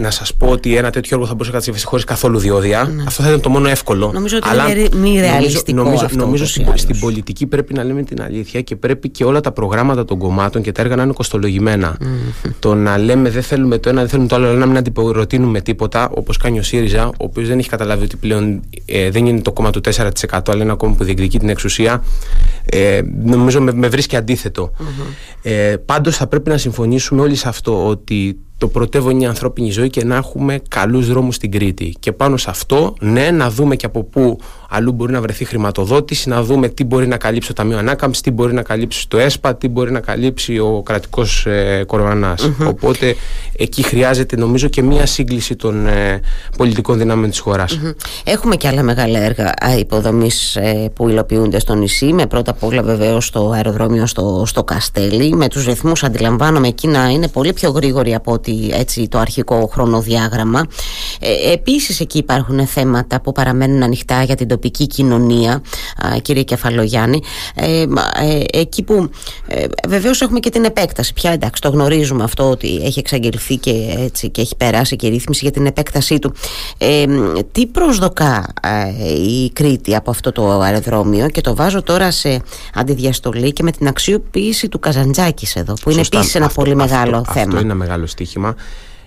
να 0.00 0.10
σας 0.10 0.34
πω 0.34 0.46
ότι 0.46 0.76
ένα 0.76 0.90
τέτοιο 0.90 1.16
έργο 1.16 1.26
θα 1.26 1.32
μπορούσε 1.32 1.50
να 1.50 1.58
κατασκευαστεί 1.58 1.86
χωρίς 1.86 2.04
καθόλου 2.04 2.38
διόδια. 2.38 2.90
Ναι. 2.94 3.02
Αυτό 3.06 3.22
θα 3.22 3.28
ήταν 3.28 3.40
το 3.40 3.48
μόνο 3.48 3.68
εύκολο. 3.68 4.10
Νομίζω 4.12 4.36
ότι 4.36 4.48
αλλά 4.48 4.70
είναι 4.70 4.88
μη 4.96 5.20
ρεαλιστικό. 5.20 5.82
Νομίζω, 5.82 6.04
αυτό, 6.04 6.16
νομίζω 6.18 6.46
στην, 6.46 6.66
στην, 6.74 6.98
πολιτική 6.98 7.46
πρέπει 7.46 7.74
να 7.74 7.84
λέμε 7.84 8.02
την 8.02 8.22
αλήθεια 8.22 8.60
και 8.60 8.76
πρέπει 8.76 9.08
και 9.08 9.24
όλα 9.24 9.40
τα 9.40 9.52
προγράμματα 9.52 10.04
των 10.04 10.18
κομμάτων 10.18 10.62
και 10.62 10.72
τα 10.72 10.82
έργα 10.82 10.96
να 10.96 11.02
είναι 11.02 11.12
κοστολογημένα. 11.12 11.96
Mm. 12.00 12.50
Το 12.58 12.74
να 12.74 12.98
λέμε 12.98 13.30
δεν 13.30 13.42
θέλουμε 13.42 13.78
το 13.78 13.88
ένα, 13.88 14.00
δεν 14.00 14.08
θέλουμε 14.08 14.28
το 14.28 14.34
άλλο, 14.34 14.46
αλλά 14.46 14.58
να 14.58 14.66
μην 14.66 14.76
αντιπροτείνουμε 14.76 15.60
τίποτα, 15.60 16.10
όπως 16.14 16.36
κάνει 16.36 16.58
ο 16.58 16.62
ΣΥΡΙΖΑ, 16.62 17.06
ο 17.06 17.12
οποίος 17.16 17.48
δεν 17.48 17.58
έχει 17.58 17.68
καταλάβει 17.68 18.04
ότι 18.04 18.16
πλέον 18.16 18.60
ε, 18.84 19.10
δεν 19.10 19.26
είναι 19.26 19.40
το 19.40 19.52
κόμμα 19.52 19.70
του 19.70 19.80
4%, 19.84 19.92
αλλά 20.30 20.40
είναι 20.54 20.62
ένα 20.62 20.74
κόμμα 20.74 20.94
που 20.94 21.04
διεκδικεί 21.04 21.38
την 21.38 21.48
εξουσία. 21.48 22.04
Ε, 22.64 23.00
νομίζω 23.24 23.60
με, 23.60 23.72
με 23.72 23.88
βρίσκει 23.88 24.16
αντίθετο. 24.16 24.72
Mm-hmm. 24.78 25.14
Ε, 25.42 25.76
Πάντως 25.84 26.16
θα 26.16 26.26
πρέπει 26.26 26.50
να 26.50 26.56
συμφωνήσουμε 26.56 27.20
όλοι 27.20 27.34
σε 27.34 27.48
αυτό 27.48 27.86
ότι 27.86 28.38
το 28.60 28.68
πρωτεύον 28.68 29.12
είναι 29.12 29.24
η 29.24 29.26
ανθρώπινη 29.26 29.70
ζωή 29.70 29.90
και 29.90 30.04
να 30.04 30.16
έχουμε 30.16 30.60
καλούς 30.68 31.08
δρόμους 31.08 31.34
στην 31.34 31.50
Κρήτη. 31.50 31.94
Και 32.00 32.12
πάνω 32.12 32.36
σε 32.36 32.50
αυτό, 32.50 32.94
ναι, 33.00 33.30
να 33.30 33.50
δούμε 33.50 33.76
και 33.76 33.86
από 33.86 34.02
πού 34.02 34.38
αλλού 34.70 34.92
μπορεί 34.92 35.12
να 35.12 35.20
βρεθεί 35.20 35.44
χρηματοδότηση, 35.44 36.28
να 36.28 36.42
δούμε 36.42 36.68
τι 36.68 36.84
μπορεί 36.84 37.06
να 37.06 37.16
καλύψει 37.16 37.48
το 37.48 37.54
Ταμείο 37.54 37.78
Ανάκαμψης, 37.78 38.22
τι 38.22 38.30
μπορεί 38.30 38.52
να 38.52 38.62
καλύψει 38.62 39.08
το 39.08 39.18
ΕΣΠΑ, 39.18 39.54
τι 39.54 39.68
μπορεί 39.68 39.92
να 39.92 40.00
καλύψει 40.00 40.58
ο 40.58 40.82
κρατικός 40.84 41.46
ε, 41.46 41.84
κορονοα 41.86 42.34
Οπότε 42.66 43.14
εκεί 43.56 43.82
χρειάζεται 43.82 44.36
νομίζω 44.36 44.68
και 44.68 44.82
μία 44.82 45.06
σύγκληση 45.06 45.56
των 45.56 45.86
ε, 45.86 46.20
πολιτικών 46.56 46.98
δυνάμεων 46.98 47.30
της 47.30 47.38
χώρας. 47.38 47.78
Έχουμε 48.24 48.56
και 48.56 48.68
άλλα 48.68 48.82
μεγάλα 48.82 49.18
έργα 49.18 49.54
υποδομής 49.78 50.56
ε, 50.56 50.90
που 50.94 51.08
υλοποιούνται 51.08 51.58
στο 51.58 51.74
νησί. 51.74 52.12
Με 52.12 52.26
πρώτα 52.26 52.50
απ' 52.50 52.62
όλα 52.62 52.82
βεβαίως 52.82 53.30
το 53.30 53.50
αεροδρόμιο 53.50 54.06
στο, 54.06 54.42
στο 54.46 54.64
Καστέλι. 54.64 55.32
Με 55.32 55.48
τους 55.48 55.64
ρυθμούς 55.64 56.02
αντιλαμβάνομαι 56.02 56.68
εκεί 56.68 56.86
να 56.86 57.08
είναι 57.08 57.28
πολύ 57.28 57.52
πιο 57.52 57.70
γρήγοροι 57.70 58.14
από 58.14 58.32
ότι 58.32 58.49
έτσι, 58.72 59.08
το 59.08 59.18
αρχικό 59.18 59.70
χρονοδιάγραμμα. 59.72 60.66
Ε, 61.20 61.52
Επίσης 61.52 62.00
εκεί 62.00 62.18
υπάρχουν 62.18 62.66
θέματα 62.66 63.20
που 63.20 63.32
παραμένουν 63.32 63.82
ανοιχτά 63.82 64.22
για 64.22 64.34
την 64.34 64.48
τοπική 64.48 64.86
κοινωνία, 64.86 65.62
κύριε 66.22 66.42
Κεφαλογιάννη. 66.42 67.20
Ε, 67.54 67.80
ε, 67.80 68.58
εκεί 68.58 68.82
που 68.82 69.10
ε, 69.46 69.64
βεβαίως 69.88 70.20
έχουμε 70.20 70.38
και 70.38 70.50
την 70.50 70.64
επέκταση. 70.64 71.12
Πια 71.12 71.30
εντάξει, 71.30 71.60
το 71.60 71.68
γνωρίζουμε 71.68 72.24
αυτό 72.24 72.50
ότι 72.50 72.80
έχει 72.84 72.98
εξαγγελθεί 72.98 73.56
και, 73.56 73.94
έτσι, 73.98 74.28
και 74.28 74.40
έχει 74.40 74.56
περάσει 74.56 74.96
και 74.96 75.06
η 75.06 75.10
ρύθμιση 75.10 75.40
για 75.42 75.52
την 75.52 75.66
επέκτασή 75.66 76.18
του. 76.18 76.34
Ε, 76.78 77.04
τι 77.52 77.66
προσδοκά 77.66 78.46
ε, 78.62 79.12
η 79.12 79.50
Κρήτη 79.52 79.94
από 79.96 80.10
αυτό 80.10 80.32
το 80.32 80.60
αεροδρόμιο; 80.60 81.28
Και 81.28 81.40
το 81.40 81.54
βάζω 81.54 81.82
τώρα 81.82 82.10
σε 82.10 82.42
αντιδιαστολή 82.74 83.52
και 83.52 83.62
με 83.62 83.70
την 83.70 83.86
αξιοποίηση 83.86 84.68
του 84.68 84.78
Καζαντζάκης 84.78 85.56
εδώ, 85.56 85.74
που 85.82 85.90
είναι 85.90 86.00
επίσης 86.00 86.34
ένα 86.34 86.48
πολύ 86.48 86.74
μεγάλο 86.74 87.24
θέμα. 87.32 87.40
Αυτό 87.40 87.50
είναι 87.50 87.60
ένα 87.60 87.74
μεγάλο 87.74 88.06
στοίχημα. 88.06 88.39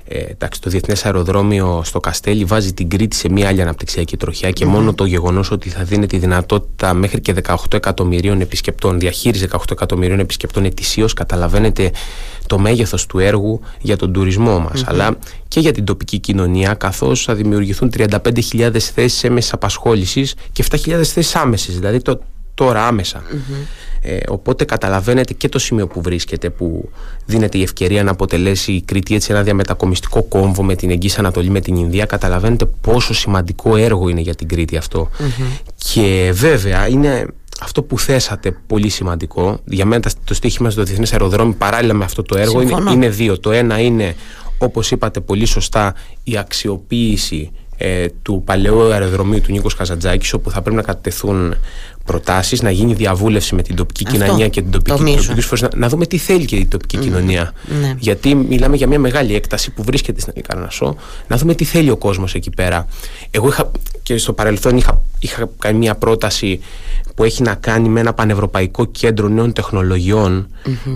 Ε, 0.08 0.20
εντάξει, 0.20 0.62
το 0.62 0.70
Διεθνές 0.70 1.06
Αεροδρόμιο 1.06 1.82
στο 1.84 2.00
Καστέλι 2.00 2.46
βάζει 2.46 2.74
την 2.74 2.90
Κρήτη 2.90 3.16
σε 3.16 3.30
μια 3.30 3.48
άλλη 3.48 3.62
αναπτυξιακή 3.62 4.18
τροχιά 4.18 4.52
και 4.52 4.66
μόνο 4.66 4.94
το 4.94 5.06
γεγονός 5.06 5.52
ότι 5.52 5.70
θα 5.70 5.84
δίνει 5.84 6.06
τη 6.06 6.18
δυνατότητα 6.18 6.94
μέχρι 6.94 7.22
και 7.22 7.36
18 7.44 7.56
εκατομμυρίων 7.74 8.42
επισκεπτών, 8.42 9.00
διαχείριση 9.00 9.48
18 9.52 9.58
εκατομμυρίων 9.72 10.20
επισκεπτών 10.20 10.66
ετησίως, 10.66 11.14
καταλαβαίνετε 11.14 11.92
το 12.48 12.60
μέγεθος 12.60 13.06
του 13.06 13.20
έργου 13.20 13.62
για 13.82 13.98
τον 13.98 14.14
τουρισμό 14.14 14.60
μας, 14.60 14.84
αλλά 14.88 15.18
και 15.48 15.60
για 15.60 15.72
την 15.72 15.86
τοπική 15.86 16.20
κοινωνία, 16.20 16.74
καθώς 16.74 17.24
θα 17.24 17.36
δημιουργηθούν 17.36 17.92
35.000 17.98 18.80
θέσεις 18.80 19.24
έμεσης 19.24 19.54
απασχόλησης 19.54 20.36
και 20.52 20.64
7.000 20.72 21.04
θέσεις 21.04 21.36
άμεσης. 21.36 21.76
Δηλαδή 21.76 22.02
το, 22.02 22.20
τώρα 22.54 22.88
ε, 24.06 24.18
οπότε 24.28 24.66
καταλαβαίνετε 24.66 25.34
και 25.34 25.50
το 25.50 25.60
σημείο 25.60 25.88
που 25.88 26.02
βρίσκεται 26.02 26.50
που 26.50 26.90
δίνεται 27.26 27.58
η 27.58 27.62
ευκαιρία 27.62 28.04
να 28.04 28.12
αποτελέσει 28.12 28.72
η 28.72 28.82
Κρήτη 28.82 29.16
έτσι 29.16 29.32
ένα 29.32 29.44
διαμετακομιστικό 29.44 30.24
κόμβο 30.24 30.64
με 30.64 30.76
την 30.76 30.90
Εγγύη 30.90 31.12
Ανατολή 31.18 31.50
με 31.50 31.60
την 31.60 31.76
Ινδία 31.76 32.06
καταλαβαίνετε 32.06 32.66
πόσο 32.66 33.14
σημαντικό 33.14 33.76
έργο 33.76 34.10
είναι 34.10 34.22
για 34.22 34.36
την 34.36 34.48
Κρήτη 34.48 34.80
και 35.76 36.32
βέβαια 36.34 36.88
είναι 36.88 37.26
αυτό 37.62 37.84
που 37.84 38.00
θέσατε 38.00 38.58
πολύ 38.68 38.90
σημαντικό. 38.90 39.60
Για 39.66 39.86
μένα 39.86 40.12
το 40.24 40.34
στοίχημα 40.34 40.70
στο 40.70 40.84
Διεθνές 40.84 41.12
Αεροδρόμιο 41.12 41.56
παράλληλα 41.58 41.94
με 41.94 42.04
αυτό 42.04 42.24
το 42.24 42.38
έργο 42.38 42.62
είναι, 42.62 42.92
είναι 42.92 43.10
δύο. 43.10 43.40
Το 43.40 43.52
ένα 43.52 43.80
είναι 43.80 44.16
όπως 44.58 44.92
είπατε 44.92 45.20
πολύ 45.20 45.46
σωστά 45.46 45.94
η 46.24 46.38
αξιοποίηση 46.38 47.52
ε, 47.78 48.06
του 48.22 48.44
παλαιού 48.46 48.92
αεροδρομίου 48.92 49.42
του 49.42 49.52
Νίκος 49.52 49.76
Καζαντζάκης 49.76 50.34
όπου 50.34 50.50
θα 50.50 50.62
πρέπει 50.62 50.76
να 50.76 50.82
κατευθούν 50.82 51.56
προτάσεις, 52.06 52.62
να 52.62 52.72
γίνει 52.72 52.94
διαβούλευση 52.94 53.56
με 53.56 53.62
την 53.62 53.76
τοπική 53.76 54.04
κοινωνία 54.04 54.48
και 54.48 54.62
την 54.62 54.72
τοπική 54.72 54.96
κοινωνία. 54.96 55.22
Να, 55.60 55.70
να 55.76 55.88
δούμε 55.88 56.06
τι 56.06 56.18
θέλει 56.18 56.46
και 56.46 56.56
η 56.56 56.66
τοπική 56.66 56.98
κοινωνία. 56.98 57.54
Ναι. 57.82 57.96
Γιατί 58.00 58.36
μιλάμε 58.36 58.76
για 58.76 58.88
μια 58.88 59.00
μεγάλη 59.00 59.36
έκταση 59.36 59.72
που 59.72 59.84
βρίσκεται 59.84 60.20
στην 60.20 60.34
Αλικαρνασό. 60.36 60.96
Να 61.28 61.38
δούμε 61.38 61.56
τι 61.56 61.64
θέλει 61.64 61.90
ο 61.90 61.98
κόσμος 61.98 62.36
εκεί 62.36 62.50
πέρα. 62.50 62.88
Εγώ 63.32 63.48
είχα 63.48 63.72
και 64.04 64.18
στο 64.18 64.34
παρελθόν 64.34 64.78
είχα, 64.78 65.02
είχα 65.20 65.50
κάνει 65.60 65.78
μια 65.78 65.96
πρόταση 65.96 66.60
που 67.16 67.24
έχει 67.24 67.42
να 67.42 67.56
κάνει 67.56 67.90
με 67.90 68.00
ένα 68.00 68.14
πανευρωπαϊκό 68.14 68.86
κέντρο 68.86 69.28
νέων 69.28 69.54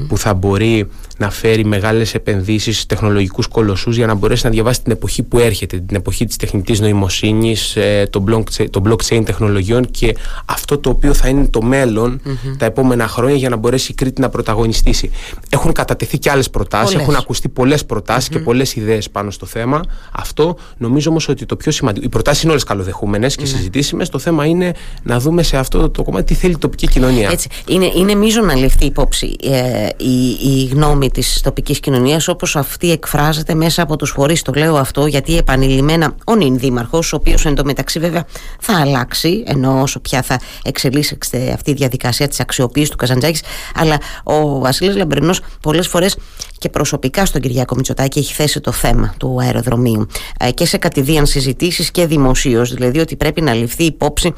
που 0.07 0.17
θα 0.17 0.33
μπορεί 0.33 0.87
να 1.17 1.29
φέρει 1.29 1.65
μεγάλες 1.65 2.13
επενδύσεις 2.13 2.85
τεχνολογικούς 2.85 3.47
κολοσσούς 3.47 3.95
για 3.95 4.07
να 4.07 4.13
μπορέσει 4.13 4.45
να 4.45 4.51
διαβάσει 4.51 4.81
την 4.81 4.91
εποχή 4.91 5.23
που 5.23 5.39
έρχεται, 5.39 5.79
την 5.79 5.95
εποχή 5.95 6.25
της 6.25 6.35
τεχνητής 6.35 6.79
νοημοσύνης, 6.79 7.75
ε, 7.75 8.07
των 8.09 8.25
blockchain, 8.29 8.65
το 8.69 8.81
blockchain 8.85 9.21
τεχνολογιών 9.25 9.91
και 9.91 10.15
αυτό 10.45 10.77
το 10.77 10.89
οποίο 10.97 11.13
θα 11.13 11.27
είναι 11.27 11.47
το 11.47 11.61
μέλλον 11.61 12.21
τα 12.57 12.65
επόμενα 12.65 13.07
χρόνια 13.07 13.35
για 13.35 13.49
να 13.49 13.55
μπορέσει 13.55 13.91
η 13.91 13.95
Κρήτη 13.95 14.21
να 14.21 14.29
πρωταγωνιστήσει. 14.29 15.11
Έχουν 15.49 15.71
κατατεθεί 15.71 16.17
και 16.17 16.29
άλλες 16.29 16.49
προτάσεις, 16.49 16.95
έχουν 16.95 17.15
ακουστεί 17.15 17.49
πολλές 17.49 17.85
και 18.29 18.39
πολλές 18.39 18.75
ιδέες 18.75 19.09
πάνω 19.09 19.31
στο 19.31 19.45
θέμα. 19.45 19.81
Αυτό 20.11 20.57
νομίζω 20.77 21.09
όμως 21.09 21.27
ότι 21.27 21.45
το 21.45 21.55
πιο 21.55 21.71
σημαντικό, 21.71 22.05
οι 22.05 22.09
προτάσεις 22.09 22.41
είναι 22.43 22.51
όλες 22.51 22.63
καλοδεχούμενες 22.63 23.35
και 23.35 23.45
συζητήσιμες, 23.45 24.09
το 24.09 24.19
θέμα 24.19 24.45
είναι 24.45 24.73
να 25.03 25.19
δούμε 25.19 25.43
σε 25.43 25.57
αυτό 25.57 25.89
το 25.89 26.03
κομμάτι 26.03 26.33
τι 26.33 26.33
θέλει 26.33 26.53
η 26.53 26.57
τοπική 26.57 26.87
κοινωνία. 26.87 27.29
Έτσι. 27.31 27.49
Είναι, 27.67 27.91
είναι 27.95 28.15
μείζον 28.15 28.45
να 28.45 28.55
ληφθεί 28.55 28.85
υπόψη 28.85 29.35
ε, 29.43 29.87
η, 29.97 30.29
η 30.29 30.65
γνώμη 30.65 31.09
της 31.09 31.41
τοπικής 31.43 31.79
κοινωνίας 31.79 32.27
όπως 32.27 32.55
αυτή 32.55 32.91
εκφράζεται 32.91 33.53
μέσα 33.53 33.81
από 33.81 33.95
τους 33.95 34.09
φορείς. 34.09 34.41
Το 34.41 34.51
λέω 34.55 34.75
αυτό 34.75 35.05
γιατί 35.05 35.37
επανειλημμένα 35.37 36.15
ο 36.25 36.35
νυν 36.35 36.59
δήμαρχος, 36.59 37.13
ο 37.13 37.15
οποίος 37.15 37.45
εντωμεταξύ 37.45 37.99
βέβαια 37.99 38.25
θα 38.59 38.79
αλλάξει, 38.79 39.43
ενώ 39.47 39.81
όσο 39.81 39.99
πια 39.99 40.21
θα 40.21 40.39
εξελίσσεται 40.87 41.51
αυτή 41.53 41.71
η 41.71 41.73
διαδικασία 41.73 42.27
της 42.27 42.39
αξιοποίησης 42.39 42.89
του 42.89 42.97
Καζαντζάκης, 42.97 43.41
αλλά 43.75 43.97
ο 44.23 44.59
Βασίλης 44.59 44.95
Λαμπρινός 44.95 45.41
πολλές 45.61 45.87
φορές 45.87 46.15
και 46.57 46.69
προσωπικά 46.69 47.25
στον 47.25 47.41
Κυριάκο 47.41 47.75
Μητσοτάκη 47.75 48.19
έχει 48.19 48.33
θέσει 48.33 48.59
το 48.59 48.71
θέμα 48.71 49.13
του 49.17 49.37
αεροδρομίου 49.41 50.07
ε, 50.39 50.51
και 50.51 50.65
σε 50.65 50.77
κατηδίαν 50.77 51.25
συζητήσεις 51.25 51.91
και 51.91 52.05
δημοσίως. 52.05 52.73
Δηλαδή 52.73 52.99
ότι 52.99 53.15
πρέπει 53.15 53.41
να 53.41 53.53
ληφθεί 53.53 53.83
υπόψη 53.83 54.33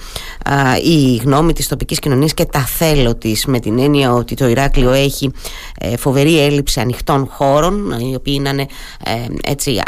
η 0.84 1.16
γνώμη 1.16 1.54
της 1.54 1.68
τοπικής 1.68 2.00
κοινωνίας 2.00 2.34
και 2.34 2.46
τα 2.46 2.60
θέλω 2.60 3.16
της, 3.16 3.46
με 3.46 3.60
την 3.60 3.80
έννοια 3.80 4.14
ότι 4.14 4.36
το 4.36 4.48
Ηράκλειο 4.48 4.92
έχει 4.92 5.32
ε, 5.80 5.98
φοβερή 5.98 6.40
έλλειψη 6.40 6.80
ανοιχτών 6.80 7.28
χώρων, 7.28 8.00
οι 8.12 8.16
οποίοι 8.16 8.34
είναι 8.38 8.66
ε, 9.04 9.12
έτσι 9.44 9.82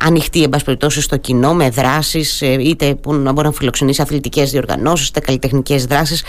ανοιχτοί 0.00 0.42
εν 0.42 0.50
περιπτώσει 0.64 1.00
στο 1.00 1.16
κοινό 1.16 1.54
με 1.54 1.70
δράσεις, 1.70 2.40
είτε 2.40 2.94
που 2.94 3.14
να 3.14 3.32
μπορεί 3.32 3.46
να 3.46 3.52
φιλοξενήσει 3.52 4.02
αθλητικές 4.02 4.50
διοργανώσεις, 4.50 5.08
είτε 5.08 5.20
καλλιτεχνικές 5.38 5.84
δράσεις. 5.84 6.22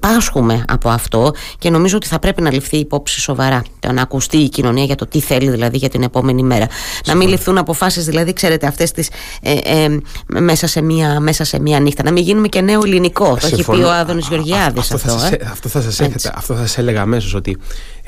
Πάσχουμε 0.00 0.64
από 0.68 0.88
αυτό 0.88 1.32
και 1.58 1.70
νομίζω 1.70 1.96
ότι 1.96 2.06
θα 2.06 2.18
πρέπει 2.18 2.42
να 2.42 2.52
ληφθεί 2.52 2.76
υπόψη 2.76 3.20
σοβαρά 3.20 3.62
το 3.78 3.92
να 3.92 4.02
ακουστεί 4.02 4.36
η 4.36 4.48
κοινωνία 4.48 4.84
για 4.84 4.94
το 4.94 5.06
τι 5.06 5.20
θέλει 5.20 5.50
δηλαδή 5.50 5.76
για 5.76 5.88
την 5.88 6.02
επόμενη 6.02 6.42
μέρα. 6.42 6.66
Να 7.06 7.14
μην 7.14 7.28
ληφθούν 7.28 7.58
αποφάσεις, 7.58 8.04
δηλαδή, 8.04 8.32
ξέρετε, 8.32 8.66
αυτές 8.66 8.90
τις. 8.90 9.08
Ε, 9.42 9.52
ε, 9.52 9.98
μέσα, 10.26 10.66
σε 10.66 10.80
μία, 10.80 11.20
μέσα 11.20 11.44
σε 11.44 11.60
μία 11.60 11.80
νύχτα. 11.80 12.02
Να 12.02 12.12
μην 12.12 12.22
γίνουμε 12.22 12.48
και 12.48 12.60
νέο 12.60 12.80
ελληνικό. 12.84 13.36
Το 13.40 13.46
έχει 13.46 13.64
πει 13.64 13.80
ο 13.80 13.92
Άδωνης 13.92 14.28
Γεωργιάδης 14.28 14.92
αυτό. 14.92 14.94
Αυτό, 14.94 15.18
θα, 15.18 15.26
ε. 15.26 15.38
αυτό, 15.50 15.68
θα 15.68 15.80
σας 15.80 16.00
αυτό 16.34 16.54
θα 16.54 16.60
σας 16.60 16.78
έλεγα 16.78 17.00
αμέσως 17.00 17.34
ότι 17.34 17.56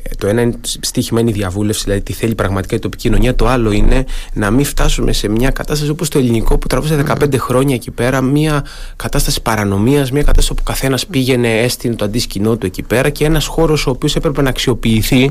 ε, 0.02 0.10
το 0.18 0.26
ένα 0.26 0.40
είναι 0.40 0.54
στοίχημα 0.80 1.20
είναι 1.20 1.30
η 1.30 1.32
διαβούλευση, 1.32 1.82
δηλαδή 1.84 2.02
τι 2.02 2.12
θέλει 2.12 2.34
πραγματικά 2.34 2.76
η 2.76 2.78
τοπική 2.78 3.02
κοινωνία. 3.02 3.34
Το 3.34 3.46
άλλο 3.48 3.70
είναι 3.72 4.04
να 4.32 4.50
μην 4.50 4.64
φτάσουμε 4.64 5.12
σε 5.12 5.28
μια 5.28 5.50
κατάσταση 5.50 5.90
όπως 5.90 6.08
το 6.08 6.18
ελληνικό 6.18 6.58
που 6.58 6.66
τραβούσε 6.66 7.04
15 7.08 7.34
χρόνια 7.38 7.74
εκεί 7.74 7.90
πέρα, 7.90 8.20
μια 8.20 8.64
κατάσταση 8.96 9.42
παρανομία, 9.42 9.87
μιας 9.88 10.10
κατάσταση 10.10 10.52
όπου 10.52 10.62
καθένας 10.62 11.06
πήγαινε, 11.06 11.60
έστεινε 11.60 11.94
το 11.94 12.04
αντίσκηνό 12.04 12.56
του 12.56 12.66
εκεί 12.66 12.82
πέρα 12.82 13.10
και 13.10 13.24
ένας 13.24 13.46
χώρος 13.46 13.86
ο 13.86 13.90
οποίος 13.90 14.16
έπρεπε 14.16 14.42
να 14.42 14.48
αξιοποιηθεί 14.48 15.30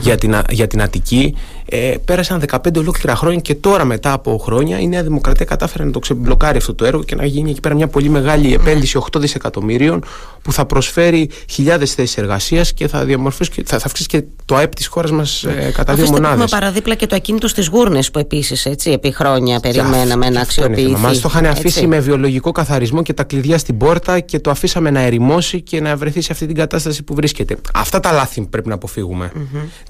για, 0.00 0.18
την, 0.18 0.36
για 0.50 0.66
την 0.66 0.82
Αττική. 0.82 1.34
Ε, 1.68 1.94
πέρασαν 2.04 2.42
15 2.50 2.56
ολόκληρα 2.76 3.16
χρόνια 3.16 3.40
και 3.40 3.54
τώρα 3.54 3.84
μετά 3.84 4.12
από 4.12 4.38
χρόνια 4.38 4.78
η 4.78 4.88
Νέα 4.88 5.02
Δημοκρατία 5.02 5.44
κατάφερε 5.44 5.84
να 5.84 5.90
το 5.90 5.98
ξεμπλοκάρει 5.98 6.56
αυτό 6.56 6.74
το 6.74 6.84
έργο 6.84 7.02
και 7.02 7.14
να 7.14 7.24
γίνει 7.24 7.50
εκεί 7.50 7.60
πέρα 7.60 7.74
μια 7.74 7.88
πολύ 7.88 8.08
μεγάλη 8.08 8.54
επένδυση 8.54 8.98
8 9.16 9.20
δισεκατομμύριων 9.20 10.04
που 10.42 10.52
θα 10.52 10.66
προσφέρει 10.66 11.30
χιλιάδες 11.50 11.94
θέσεις 11.94 12.16
εργασίας 12.16 12.72
και 12.72 12.88
θα 12.88 13.04
διαμορφώσει 13.04 13.50
και 13.50 13.62
θα, 13.66 13.78
θα 13.78 13.86
αυξήσει 13.86 14.08
και 14.08 14.24
το 14.44 14.54
ΑΕΠ 14.54 14.74
της 14.74 14.86
χώρας 14.86 15.10
μας 15.10 15.44
ε, 15.44 15.72
κατά 15.74 15.94
δύο 15.94 16.04
μονάδες. 16.04 16.30
Έχουμε 16.30 16.46
παραδίπλα 16.48 16.94
και 16.94 17.06
το 17.06 17.16
ακίνητο 17.16 17.48
στις 17.48 17.66
Γούρνες 17.66 18.10
που 18.10 18.18
επίσης 18.18 18.66
επί 18.84 19.12
χρόνια 19.12 19.60
περιμέναμε 19.60 20.30
να 20.30 20.40
αξιοποιηθεί. 20.40 21.00
Μας 21.00 21.20
το 21.20 21.28
είχαν 21.30 21.46
αφήσει 21.46 21.86
με 21.86 21.98
βιολογικό 21.98 22.52
καθαρισμό 22.52 23.02
και 23.02 23.12
τα 23.12 23.24
κλειδιά 23.24 23.58
στην 23.58 23.76
πόρτα 23.76 24.20
και 24.20 24.38
το 24.38 24.50
αφήσαμε 24.50 24.90
να 24.90 25.00
ερημώσει 25.00 25.60
και 25.60 25.80
να 25.80 25.96
βρεθεί 25.96 26.20
σε 26.20 26.32
αυτή 26.32 26.46
την 26.46 26.54
κατάσταση 26.56 27.02
που 27.02 27.14
βρίσκεται. 27.14 27.56
Αυτά 27.74 28.00
τα 28.00 28.12
λάθη 28.12 28.40
πρέπει 28.40 28.68
να 28.68 28.74
αποφύγουμε. 28.74 29.32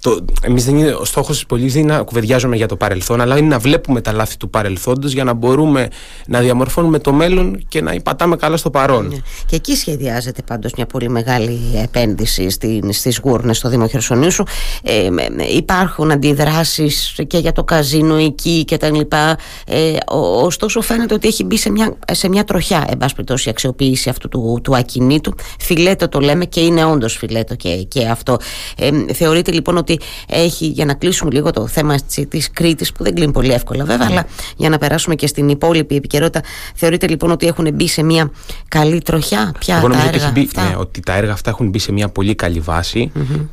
Το, 0.01 0.25
εμείς 0.43 0.65
δεν 0.65 0.77
είναι, 0.77 0.91
ο 0.91 1.05
στόχος 1.05 1.37
της 1.37 1.47
πολιτική 1.65 1.69
δεν 1.69 1.83
είναι 1.83 1.99
να 1.99 2.03
κουβεντιάζουμε 2.03 2.57
για 2.57 2.69
το 2.69 2.77
παρελθόν, 2.77 3.21
αλλά 3.21 3.39
είναι 3.39 3.49
να 3.49 3.59
βλέπουμε 3.59 4.01
τα 4.01 4.13
λάθη 4.13 4.37
του 4.37 4.51
παρελθόντος 4.51 5.13
για 5.13 5.25
να 5.25 5.33
μπορούμε 5.33 5.89
να 6.27 6.41
διαμορφώνουμε 6.41 6.99
το 6.99 7.13
μέλλον 7.13 7.65
και 7.69 7.81
να 7.81 7.93
υπατάμε 7.93 8.37
καλά 8.37 8.57
στο 8.57 8.71
παρόν. 8.71 9.07
Ναι. 9.09 9.17
Και 9.47 9.57
εκεί 9.57 9.77
σχεδιάζεται 9.77 10.43
πάντως 10.43 10.73
μια 10.77 10.87
πολύ 10.87 11.09
μεγάλη 11.09 11.61
επένδυση 11.83 12.49
στις 12.91 13.19
Γούρνες, 13.23 13.57
στο 13.57 13.69
Δήμο 13.69 13.87
Χερσονήσου 13.87 14.33
σου. 14.33 14.45
Ε, 14.83 15.09
υπάρχουν 15.55 16.11
αντιδράσεις 16.11 17.15
και 17.27 17.39
για 17.39 17.53
το 17.53 17.65
καζίνο 17.65 18.17
εκεί 18.17 18.65
και 18.65 18.77
τα 18.77 18.91
λοιπά. 18.91 19.39
Ε, 19.67 19.97
ωστόσο 20.43 20.81
φαίνεται 20.81 21.15
ότι 21.15 21.29
έχει 21.29 21.45
μπει 21.45 21.57
σε 21.57 21.71
μια, 21.71 21.97
σε 22.11 22.29
μια 22.29 22.45
τροχιά, 22.45 22.85
εν 22.91 22.97
πάση 22.97 23.15
περιπτώσει, 23.15 23.49
η 23.49 23.51
αξιοποίηση 23.51 24.09
αυτού 24.09 24.29
του, 24.29 24.61
του 24.63 24.77
ακινήτου. 24.77 25.35
Φιλέτο 25.59 26.09
το 26.09 26.21
λέμε 26.21 26.45
και 26.45 26.61
είναι 26.61 26.85
όντως 26.85 27.17
φιλέτο 27.17 27.55
και, 27.55 27.77
και 27.89 28.07
αυτό. 28.07 28.37
Ε, 28.77 28.91
θεωρείτε 29.13 29.53
λοιπόν 29.53 29.77
ότι 29.77 30.01
έχει, 30.29 30.67
για 30.67 30.85
να 30.85 30.95
κλείσουμε 30.95 31.31
λίγο 31.31 31.51
το 31.55 31.67
θέμα 31.67 31.97
της 32.29 32.51
Κρήτης, 32.53 32.93
που 32.93 33.03
δεν 33.03 33.15
κλείνει 33.15 33.33
πολύ 33.33 33.53
εύκολα 33.53 33.85
βέβαια, 33.85 34.07
αλλά 34.11 34.27
για 34.57 34.69
να 34.69 34.79
περάσουμε 34.79 35.15
και 35.15 35.27
στην 35.27 35.49
υπόλοιπη 35.49 35.97
επικαιρότητα, 35.97 36.43
θεωρείτε 36.75 37.09
λοιπόν 37.09 37.31
ότι 37.31 37.47
έχουν 37.47 37.75
μπει 37.75 37.89
σε 37.89 38.03
μια 38.03 38.31
καλή 38.69 39.01
τροχιά 39.01 39.55
πια 39.59 39.77
Εγώ 39.77 39.89
τα 39.89 40.09
έργα 40.09 40.29
ότι, 40.29 40.41
αυτά; 40.41 40.63
Ναι, 40.63 40.77
ότι 40.77 41.01
τα 41.01 41.17
έργα 41.17 41.33
αυτά 41.33 41.51
έχουν 41.51 41.69
μπει 41.69 41.79
σε 41.79 41.93
μια 41.93 42.09
πολύ 42.09 42.35
καλή 42.35 42.63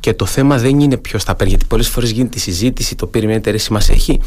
και 0.00 0.14
το 0.14 0.26
θέμα 0.26 0.58
δεν 0.58 0.80
είναι 0.80 0.96
ποιος 0.96 1.24
θα 1.24 1.34
πάρει. 1.34 1.50
Γιατί 1.50 1.64
πολλές 1.66 1.88
φορές 1.88 2.10
γίνεται 2.10 2.36
η 2.36 2.40
συζήτηση, 2.40 2.94
το 2.94 3.06
περιμένετε 3.06 3.58
μας 3.70 3.88
έχει. 3.88 4.20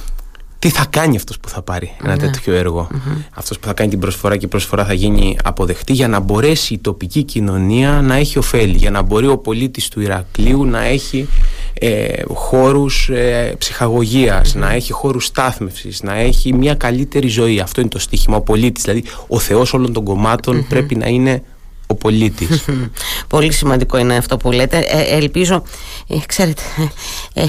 Τι 0.60 0.70
θα 0.70 0.86
κάνει 0.90 1.16
αυτός 1.16 1.40
που 1.40 1.50
θα 1.50 1.62
πάρει 1.62 1.96
ένα 2.04 2.16
ναι. 2.16 2.18
τέτοιο 2.18 2.54
έργο; 2.54 2.88
Αυτός 3.34 3.60
που 3.60 3.68
θα 3.68 3.74
κάνει 3.74 3.90
την 3.90 4.00
προσφορά 4.00 4.38
και 4.38 4.46
η 4.46 4.48
προσφορά 4.48 4.86
θα 4.86 4.94
γίνει 4.94 5.38
αποδεκτή 5.44 5.94
για 5.94 6.08
να 6.08 6.20
μπορέσει 6.20 6.74
η 6.74 6.78
τοπική 6.78 7.24
κοινωνία 7.24 8.02
να 8.02 8.16
έχει 8.16 8.38
ωφέλη. 8.38 8.78
Για 8.78 8.92
να 8.92 9.02
μπορεί 9.02 9.28
ο 9.28 9.38
πολίτης 9.38 9.88
του 9.88 10.02
Ηρακλείου 10.02 10.66
να 10.66 10.84
έχει 10.84 11.28
ε, 11.80 12.22
χώρους 12.34 13.10
ε, 13.10 13.56
ψυχαγωγίας, 13.58 14.56
να 14.56 14.72
έχει 14.72 14.92
χώρους 14.92 15.26
στάθμευσης, 15.26 16.04
να 16.04 16.16
έχει 16.16 16.54
μια 16.54 16.76
καλύτερη 16.76 17.28
ζωή. 17.28 17.60
Αυτό 17.60 17.82
είναι 17.82 17.90
το 17.90 18.00
στίχημα. 18.00 18.38
Ο 18.38 18.42
πολίτης, 18.42 18.84
δηλαδή 18.84 19.04
ο 19.28 19.40
Θεός 19.40 19.74
όλων 19.74 19.94
των 19.94 20.04
κομμάτων 20.04 20.66
πρέπει 20.70 20.96
να 20.96 21.08
είναι 21.08 21.44
ο 21.88 21.96
πολίτης. 21.96 22.66
Πολύ 23.28 23.52
σημαντικό 23.52 23.98
είναι 23.98 24.16
αυτό 24.16 24.38
που 24.38 24.52
λέτε. 24.52 24.78
Ε, 24.78 25.16
ελπίζω, 25.16 25.64
ε, 26.08 26.16
ξέρετε, 26.26 26.62
ε, 27.34 27.46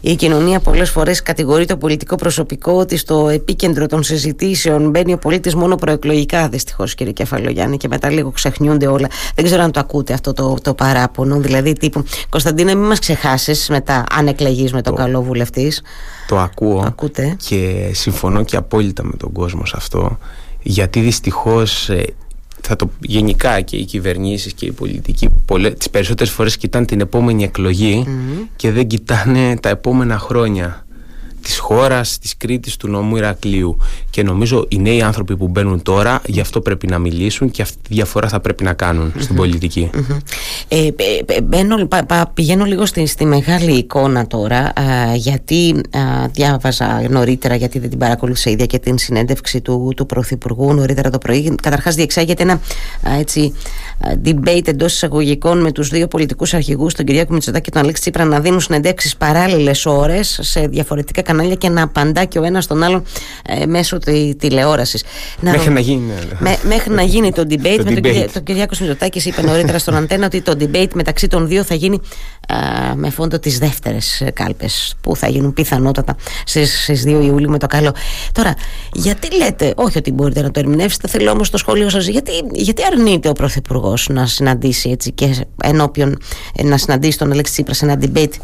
η 0.00 0.14
κοινωνία 0.14 0.60
πολλές 0.60 0.90
φορές 0.90 1.22
κατηγορεί 1.22 1.66
το 1.66 1.76
πολιτικό 1.76 2.14
προσωπικό 2.16 2.72
ότι 2.72 2.96
στο 2.96 3.28
επίκεντρο 3.28 3.86
των 3.86 4.02
συζητήσεων 4.02 4.90
μπαίνει 4.90 5.12
ο 5.12 5.18
πολίτης 5.18 5.54
μόνο 5.54 5.76
προεκλογικά 5.76 6.48
δυστυχώς 6.48 6.94
κύριε 6.94 7.12
Κεφαλογιάννη 7.12 7.76
και 7.76 7.88
μετά 7.88 8.10
λίγο 8.10 8.30
ξεχνιούνται 8.30 8.86
όλα. 8.86 9.08
Δεν 9.34 9.44
ξέρω 9.44 9.62
αν 9.62 9.70
το 9.70 9.80
ακούτε 9.80 10.12
αυτό 10.12 10.32
το, 10.32 10.56
το 10.62 10.74
παράπονο. 10.74 11.40
Δηλαδή 11.40 11.72
τύπου 11.72 12.04
Κωνσταντίνε 12.28 12.74
μην 12.74 12.86
μας 12.86 12.98
ξεχάσεις 12.98 13.68
μετά 13.68 14.04
αν 14.10 14.26
εκλεγείς 14.26 14.72
με 14.72 14.82
τον 14.82 14.94
το, 14.94 15.02
καλό 15.02 15.22
βουλευτής. 15.22 15.82
Το 16.28 16.38
ακούω 16.38 16.82
Ακούτε. 16.86 17.36
και 17.48 17.90
συμφωνώ 17.92 18.44
και 18.44 18.56
απόλυτα 18.56 19.04
με 19.04 19.12
τον 19.16 19.32
κόσμο 19.32 19.66
σε 19.66 19.74
αυτό 19.76 20.18
γιατί 20.66 21.00
δυστυχώς 21.00 21.90
θα 22.66 22.76
το 22.76 22.90
γενικά 23.00 23.60
και 23.60 23.76
οι 23.76 23.84
κυβερνήσεις 23.84 24.52
και 24.52 24.66
οι 24.66 24.72
πολιτικοί 24.72 25.28
τις 25.78 25.90
περισσότερες 25.90 26.32
φορές 26.32 26.56
κοιτάνε 26.56 26.84
την 26.84 27.00
επόμενη 27.00 27.50
και 28.56 28.70
δεν 28.70 28.86
κοιτάνε 28.86 29.56
τα 29.56 29.68
επόμενα 29.68 30.18
χρόνια 30.18 30.83
της 31.44 31.58
χώρας, 31.58 32.18
της 32.18 32.36
Κρήτης, 32.36 32.76
του 32.76 32.88
νόμου 32.88 33.16
Ηρακλείου. 33.16 33.76
Και 34.10 34.22
νομίζω 34.22 34.66
οι 34.68 34.78
νέοι 34.78 35.02
άνθρωποι 35.02 35.36
που 35.36 35.48
μπαίνουν 35.48 35.82
τώρα 35.82 36.22
γι' 36.26 36.40
αυτό 36.40 36.60
πρέπει 36.60 36.86
να 36.86 36.98
μιλήσουν 36.98 37.50
και 37.50 37.62
αυτή 37.62 37.76
τη 37.82 37.94
διαφορά 37.94 38.28
θα 38.28 38.40
πρέπει 38.40 38.64
να 38.64 38.72
κάνουν 38.72 39.12
στην 39.18 39.36
πολιτικη 39.36 39.90
ε, 40.68 40.88
πα, 42.06 42.30
πηγαίνω 42.34 42.64
λίγο 42.64 42.86
στη, 42.86 43.06
στη 43.06 43.24
μεγάλη 43.24 43.72
εικόνα 43.72 44.26
τώρα 44.26 44.72
γιατί 45.14 45.80
διάβαζα 46.32 47.02
νωρίτερα 47.10 47.54
γιατί 47.54 47.78
δεν 47.78 47.90
την 47.90 47.98
παρακολούθησα 47.98 48.50
ίδια 48.50 48.66
και 48.66 48.78
την 48.78 48.98
συνέντευξη 48.98 49.60
του, 49.60 49.92
του 49.96 50.06
Πρωθυπουργού 50.06 50.74
νωρίτερα 50.74 51.10
το 51.10 51.18
πρωί. 51.18 51.54
Καταρχάς 51.62 51.94
διεξάγεται 51.94 52.42
ένα 52.42 52.60
έτσι, 53.18 53.54
debate 54.24 54.68
εντός 54.68 54.94
εισαγωγικών 54.94 55.60
με 55.60 55.72
τους 55.72 55.88
δύο 55.88 56.08
πολιτικούς 56.08 56.54
αρχηγούς 56.54 56.94
τον 56.94 57.04
Κυριάκο 57.04 57.32
Μητσοτάκη 57.32 57.64
και 57.64 57.70
τον 57.70 57.82
Αλέξη 57.82 58.00
Τσίπρα 58.00 58.24
να 58.24 58.40
δίνουν 58.40 58.60
συνεντεύξεις 58.60 59.16
παράλληλες 59.16 59.86
ώρες 59.86 60.38
σε 60.42 60.60
διαφορετικά 60.60 61.22
κανάλια 61.22 61.33
κανάλια 61.36 61.54
και 61.54 61.68
να 61.68 61.82
απαντά 61.82 62.24
και 62.24 62.38
ο 62.38 62.44
ένας 62.44 62.66
τον 62.66 62.82
άλλον 62.82 63.02
ε, 63.46 63.66
μέσω 63.66 63.98
τη 63.98 64.34
τηλεόρασης. 64.34 65.04
Μέχρι 65.40 65.72
να 65.72 65.80
γίνει. 65.80 66.12
Με, 66.38 66.56
μέχρι 66.62 66.94
να 66.94 67.02
γίνει 67.02 67.32
το 67.32 67.42
debate. 67.48 67.76
το 67.76 67.90
με 67.90 68.00
debate. 68.02 68.28
τον 68.32 68.42
Κυριάκος 68.42 68.80
Μητσοτάκης 68.80 69.26
είπε 69.26 69.42
νωρίτερα 69.42 69.78
στον 69.78 69.96
Αντένα 69.96 70.26
ότι 70.26 70.40
το 70.40 70.56
debate 70.60 70.90
μεταξύ 70.94 71.28
των 71.28 71.48
δύο 71.48 71.64
θα 71.64 71.74
γίνει 71.74 72.00
α, 72.48 72.56
με 72.94 73.10
φόντο 73.10 73.38
τις 73.38 73.58
δεύτερες 73.58 74.22
κάλπες 74.32 74.94
που 75.00 75.16
θα 75.16 75.28
γίνουν 75.28 75.52
πιθανότατα 75.52 76.16
στις 76.44 77.04
2 77.06 77.08
Ιουλίου 77.08 77.50
με 77.50 77.58
το 77.58 77.66
καλό. 77.66 77.94
Τώρα, 78.32 78.54
γιατί 78.92 79.36
λέτε, 79.36 79.72
όχι 79.76 79.98
ότι 79.98 80.12
μπορείτε 80.12 80.42
να 80.42 80.50
το 80.50 80.60
ερμηνεύσετε, 80.60 81.08
θέλω 81.08 81.30
όμως 81.30 81.50
το 81.50 81.56
σχόλιο 81.56 81.88
σας, 81.88 82.06
γιατί, 82.06 82.32
γιατί 82.52 82.82
αρνείται 82.92 83.28
ο 83.28 83.32
Πρωθυπουργός 83.32 84.08
να 84.10 84.26
συναντήσει 84.26 84.90
έτσι 84.90 85.12
και 85.12 85.34
ενώπιον 85.62 86.18
να 86.62 86.76
συναντήσει 86.76 87.18
τον 87.18 87.32
Αλέξη 87.32 87.52
Τσίπρας 87.52 87.76
σε 87.76 87.84
ένα 87.84 87.98
debate 88.00 88.34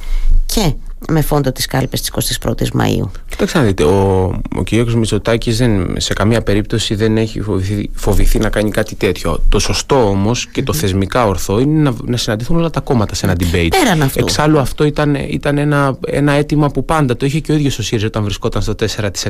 και 0.46 0.72
με 1.08 1.20
φόντο 1.20 1.52
τις 1.52 1.66
κάλπες 1.66 2.00
της 2.00 2.38
21ης 2.40 2.80
Μαΐου. 2.80 3.10
Κοιτάξτε 3.28 3.58
να 3.58 3.64
δείτε, 3.64 3.84
ο, 3.84 4.22
ο 4.56 4.62
κ. 4.64 4.70
Μητσοτάκης 4.72 5.58
δεν, 5.58 5.94
σε 5.98 6.12
καμία 6.12 6.42
περίπτωση 6.42 6.94
δεν 6.94 7.16
έχει 7.16 7.40
φοβηθεί, 7.40 7.90
φοβηθεί 7.94 8.38
να 8.38 8.48
κάνει 8.48 8.70
κάτι 8.70 8.94
τέτοιο. 8.94 9.42
Το 9.48 9.58
σωστό 9.58 10.08
όμως 10.08 10.46
και 10.46 10.62
το 10.62 10.72
θεσμικά 10.72 11.26
ορθό 11.26 11.60
είναι 11.60 11.90
να, 11.90 11.94
να 12.04 12.16
συναντηθούν 12.16 12.56
όλα 12.56 12.70
τα 12.70 12.80
κόμματα 12.80 13.14
σε 13.14 13.26
ένα 13.26 13.34
debate. 13.40 13.68
Πέραν 13.70 14.02
αυτού. 14.02 14.18
Εξάλλου 14.18 14.58
αυτό 14.58 14.84
ήταν, 14.84 15.14
ήταν 15.14 15.58
ένα, 15.58 15.98
ένα 16.06 16.32
αίτημα 16.32 16.70
που 16.70 16.84
πάντα 16.84 17.16
το 17.16 17.26
είχε 17.26 17.38
και 17.40 17.52
ο 17.52 17.54
ίδιος 17.54 17.78
ο 17.78 17.82
ΣΥΡΙΖΑ 17.82 18.06
όταν 18.06 18.22
βρισκόταν 18.22 18.62
στο 18.62 18.74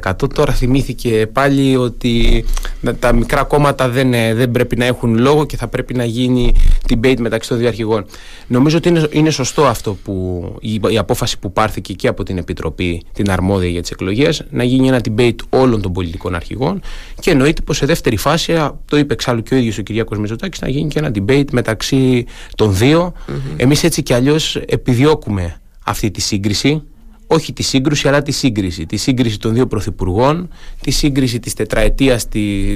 4%. 0.03 0.13
Τώρα 0.35 0.53
θυμήθηκε 0.53 1.29
πάλι 1.33 1.77
ότι 1.77 2.45
τα 2.99 3.13
μικρά 3.13 3.43
κόμματα 3.43 3.89
δεν, 3.89 4.11
δεν 4.11 4.51
πρέπει 4.51 4.77
να 4.77 4.85
έχουν 4.85 5.19
λόγο 5.19 5.47
και 5.47 5.57
θα 5.57 5.69
πρέπει 5.69 5.95
να 5.95 6.05
γίνει 6.05 6.55
debate 6.89 7.19
μεταξύ 7.19 7.49
των 7.49 7.59
δύο 7.59 7.69
αρχηγών. 7.69 8.05
Νομίζω 8.47 8.77
ότι 8.77 8.89
είναι, 8.89 9.09
είναι 9.11 9.31
σωστό 9.31 9.67
αυτό 9.67 9.97
που 10.05 10.45
η, 10.61 10.81
η 10.89 10.99
απόφαση 10.99 11.39
που 11.39 11.53
πάρθηκε 11.61 11.93
και 11.93 12.09
από 12.09 12.23
την 12.23 12.39
Επιτροπή, 12.39 13.03
την 13.13 13.31
αρμόδια 13.31 13.69
για 13.69 13.81
τις 13.81 13.91
εκλογές, 13.91 14.45
να 14.51 14.65
γίνει 14.65 14.89
ένα 14.89 15.01
debate 15.09 15.37
όλων 15.49 15.83
των 15.83 15.93
πολιτικών 15.93 16.35
αρχηγών 16.35 16.81
και 17.21 17.31
εννοείται 17.31 17.63
πως 17.63 17.77
σε 17.77 17.87
δεύτερη 17.87 18.17
φάση, 18.17 18.71
το 18.85 18.99
είπε 18.99 19.13
εξάλλου 19.13 19.43
και 19.43 19.55
ο 19.55 19.59
ίδιος 19.59 19.79
ο 19.79 19.83
Κυριάκος 19.83 20.19
Μητσοτάκη, 20.19 20.59
να 20.63 20.69
γίνει 20.69 20.89
και 20.89 20.99
ένα 20.99 21.11
debate 21.15 21.51
μεταξύ 21.53 22.25
των 22.55 22.77
δύο. 22.77 23.13
Mm-hmm. 23.13 23.33
Εμείς 23.57 23.85
έτσι 23.85 24.03
κι 24.03 24.13
αλλιώς 24.13 24.57
επιδιώκουμε 24.57 25.61
αυτή 25.85 26.11
τη 26.11 26.21
σύγκριση 26.21 26.83
όχι 27.33 27.53
τη 27.53 27.63
σύγκρουση 27.63 28.09
αλλά 28.09 28.23
τη 28.23 28.33
σύγκριση. 28.33 28.87
Τη 28.87 28.97
σύγκριση 28.97 29.39
των 29.39 29.55
δύο 29.55 29.67
πρωθυπουργών, 29.67 30.49
τη 30.81 30.91
σύγκριση 30.91 31.41
της 31.41 31.55
τετραετίας 31.55 32.29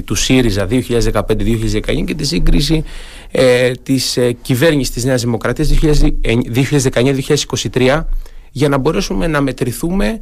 του 0.05 0.15
ΣΥΡΙΖΑ 0.15 0.67
2015-2019 0.69 2.03
και 2.05 2.15
τη 2.15 2.25
σύγκριση 2.25 2.83
ε, 3.31 3.71
της 3.71 4.17
ε, 4.17 4.31
κυβέρνησης 4.31 4.93
της 4.93 5.03
Νέας 5.03 5.21
Δημοκρατίας 5.21 5.73
2019-2023 7.71 8.03
για 8.57 8.69
να 8.69 8.77
μπορέσουμε 8.77 9.27
να 9.27 9.41
μετρηθούμε 9.41 10.19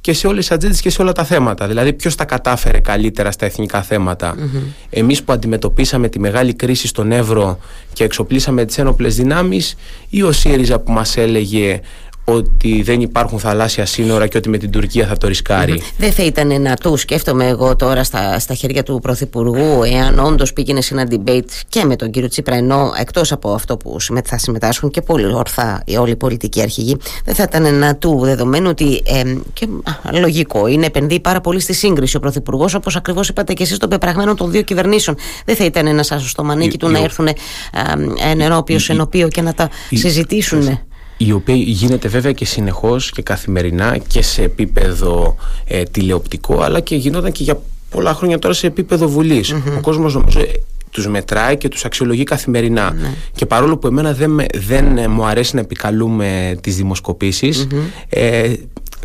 και 0.00 0.12
σε 0.12 0.26
όλες 0.26 0.46
τις 0.46 0.50
ατζέντες 0.50 0.80
και 0.80 0.90
σε 0.90 1.02
όλα 1.02 1.12
τα 1.12 1.24
θέματα. 1.24 1.66
Δηλαδή 1.66 1.92
ποιος 1.92 2.14
τα 2.14 2.24
κατάφερε 2.24 2.80
καλύτερα 2.80 3.30
στα 3.30 3.46
εθνικά 3.46 3.82
θέματα. 3.82 4.34
Mm-hmm. 4.34 4.62
Εμείς 4.90 5.22
που 5.22 5.32
αντιμετωπίσαμε 5.32 6.08
τη 6.08 6.18
μεγάλη 6.18 6.54
κρίση 6.54 6.86
στον 6.86 7.12
Εύρο 7.12 7.58
και 7.92 8.04
εξοπλίσαμε 8.04 8.64
τις 8.64 8.78
ένοπλες 8.78 9.16
δυνάμεις 9.16 9.74
ή 10.08 10.22
ο 10.22 10.32
ΣΥΡΙΖΑ 10.32 10.78
που 10.78 10.92
μας 10.92 11.16
έλεγε 11.16 11.80
ότι 12.24 12.82
δεν 12.82 13.00
υπάρχουν 13.00 13.38
θαλάσσια 13.38 13.86
σύνορα 13.86 14.26
και 14.26 14.36
ότι 14.36 14.48
με 14.48 14.58
την 14.58 14.70
Τουρκία 14.70 15.06
θα 15.06 15.16
το 15.16 15.26
ρισκάρει. 15.26 15.82
Δεν 15.98 16.12
θα 16.12 16.24
ήταν 16.24 16.50
ένα 16.50 16.76
του, 16.76 16.96
σκέφτομαι 16.96 17.46
εγώ 17.46 17.76
τώρα 17.76 18.04
στα, 18.04 18.38
στα 18.38 18.54
χέρια 18.54 18.82
του 18.82 18.98
Πρωθυπουργού, 19.02 19.82
εάν 19.82 20.18
όντως 20.18 20.52
πήγαινε 20.52 20.80
σε 20.80 20.94
ένα 20.94 21.08
debate 21.10 21.44
και 21.68 21.84
με 21.84 21.96
τον 21.96 22.10
κύριο 22.10 22.28
Τσίπρα, 22.28 22.54
ενώ 22.54 22.92
εκτός 22.98 23.32
από 23.32 23.52
αυτό 23.52 23.76
που 23.76 23.96
θα 24.24 24.38
συμμετάσχουν 24.38 24.90
και 24.90 25.02
πολύ 25.02 25.34
ορθά 25.34 25.84
όλοι 25.98 26.10
οι 26.10 26.16
πολιτικοί 26.16 26.60
αρχηγοί, 26.62 26.96
δεν 27.24 27.34
θα 27.34 27.42
ήταν 27.42 27.64
ένα 27.64 27.96
του, 27.96 28.20
δεδομένου 28.22 28.68
ότι. 28.70 29.02
Ε, 29.06 29.22
και 29.52 29.68
α, 29.84 30.18
λογικό 30.18 30.66
είναι, 30.66 30.86
επενδύει 30.86 31.20
πάρα 31.20 31.40
πολύ 31.40 31.60
στη 31.60 31.72
σύγκριση 31.72 32.16
ο 32.16 32.20
Πρωθυπουργός, 32.20 32.74
όπως 32.74 32.96
ακριβώς 32.96 33.28
είπατε 33.28 33.52
και 33.52 33.62
εσείς 33.62 33.78
των 33.78 33.88
πεπραγμένων 33.88 34.36
των 34.36 34.50
δύο 34.50 34.62
κυβερνήσεων. 34.62 35.16
Δεν 35.44 35.56
θα 35.56 35.64
ήταν 35.64 35.86
ένας 35.86 36.12
άσος 36.12 36.30
στο 36.30 36.44
μανίκι 36.44 36.78
του 36.78 36.88
να 36.88 36.98
έρθουν 36.98 37.28
ενώπιο 38.38 38.78
ενώπιο 38.88 39.28
και 39.28 39.42
να 39.42 39.54
τα 39.54 39.70
συζητήσουν 39.90 40.78
η 41.26 41.32
οποία 41.32 41.54
γίνεται 41.54 42.08
βέβαια 42.08 42.32
και 42.32 42.44
συνεχώς 42.44 43.10
και 43.10 43.22
καθημερινά 43.22 43.98
και 43.98 44.22
σε 44.22 44.42
επίπεδο 44.42 45.36
ε, 45.64 45.82
τηλεοπτικό 45.82 46.60
αλλά 46.60 46.80
και 46.80 46.96
γινόταν 46.96 47.32
και 47.32 47.42
για 47.42 47.60
πολλά 47.90 48.14
χρόνια 48.14 48.38
τώρα 48.38 48.54
σε 48.54 48.66
επίπεδο 48.66 49.08
Ο 49.76 49.80
κόσμος 49.80 50.14
νομίζω 50.14 50.40
ε, 50.40 50.44
τους 50.90 51.06
μετράει 51.06 51.56
και 51.56 51.68
τους 51.68 51.84
αξιολογεί 51.84 52.24
ναι. 52.46 53.14
Και 53.34 53.46
παρόλο 53.46 53.76
που 53.76 53.86
εμένα 53.86 54.12
δεν, 54.12 54.40
δεν 54.54 54.98
ε, 54.98 55.08
μου 55.08 55.24
αρέσει 55.24 55.54
να 55.54 55.60
επικαλούμε 55.60 56.56
τις 56.60 56.76
δημοσκοπήσεις 56.76 57.66
ε, 58.08 58.52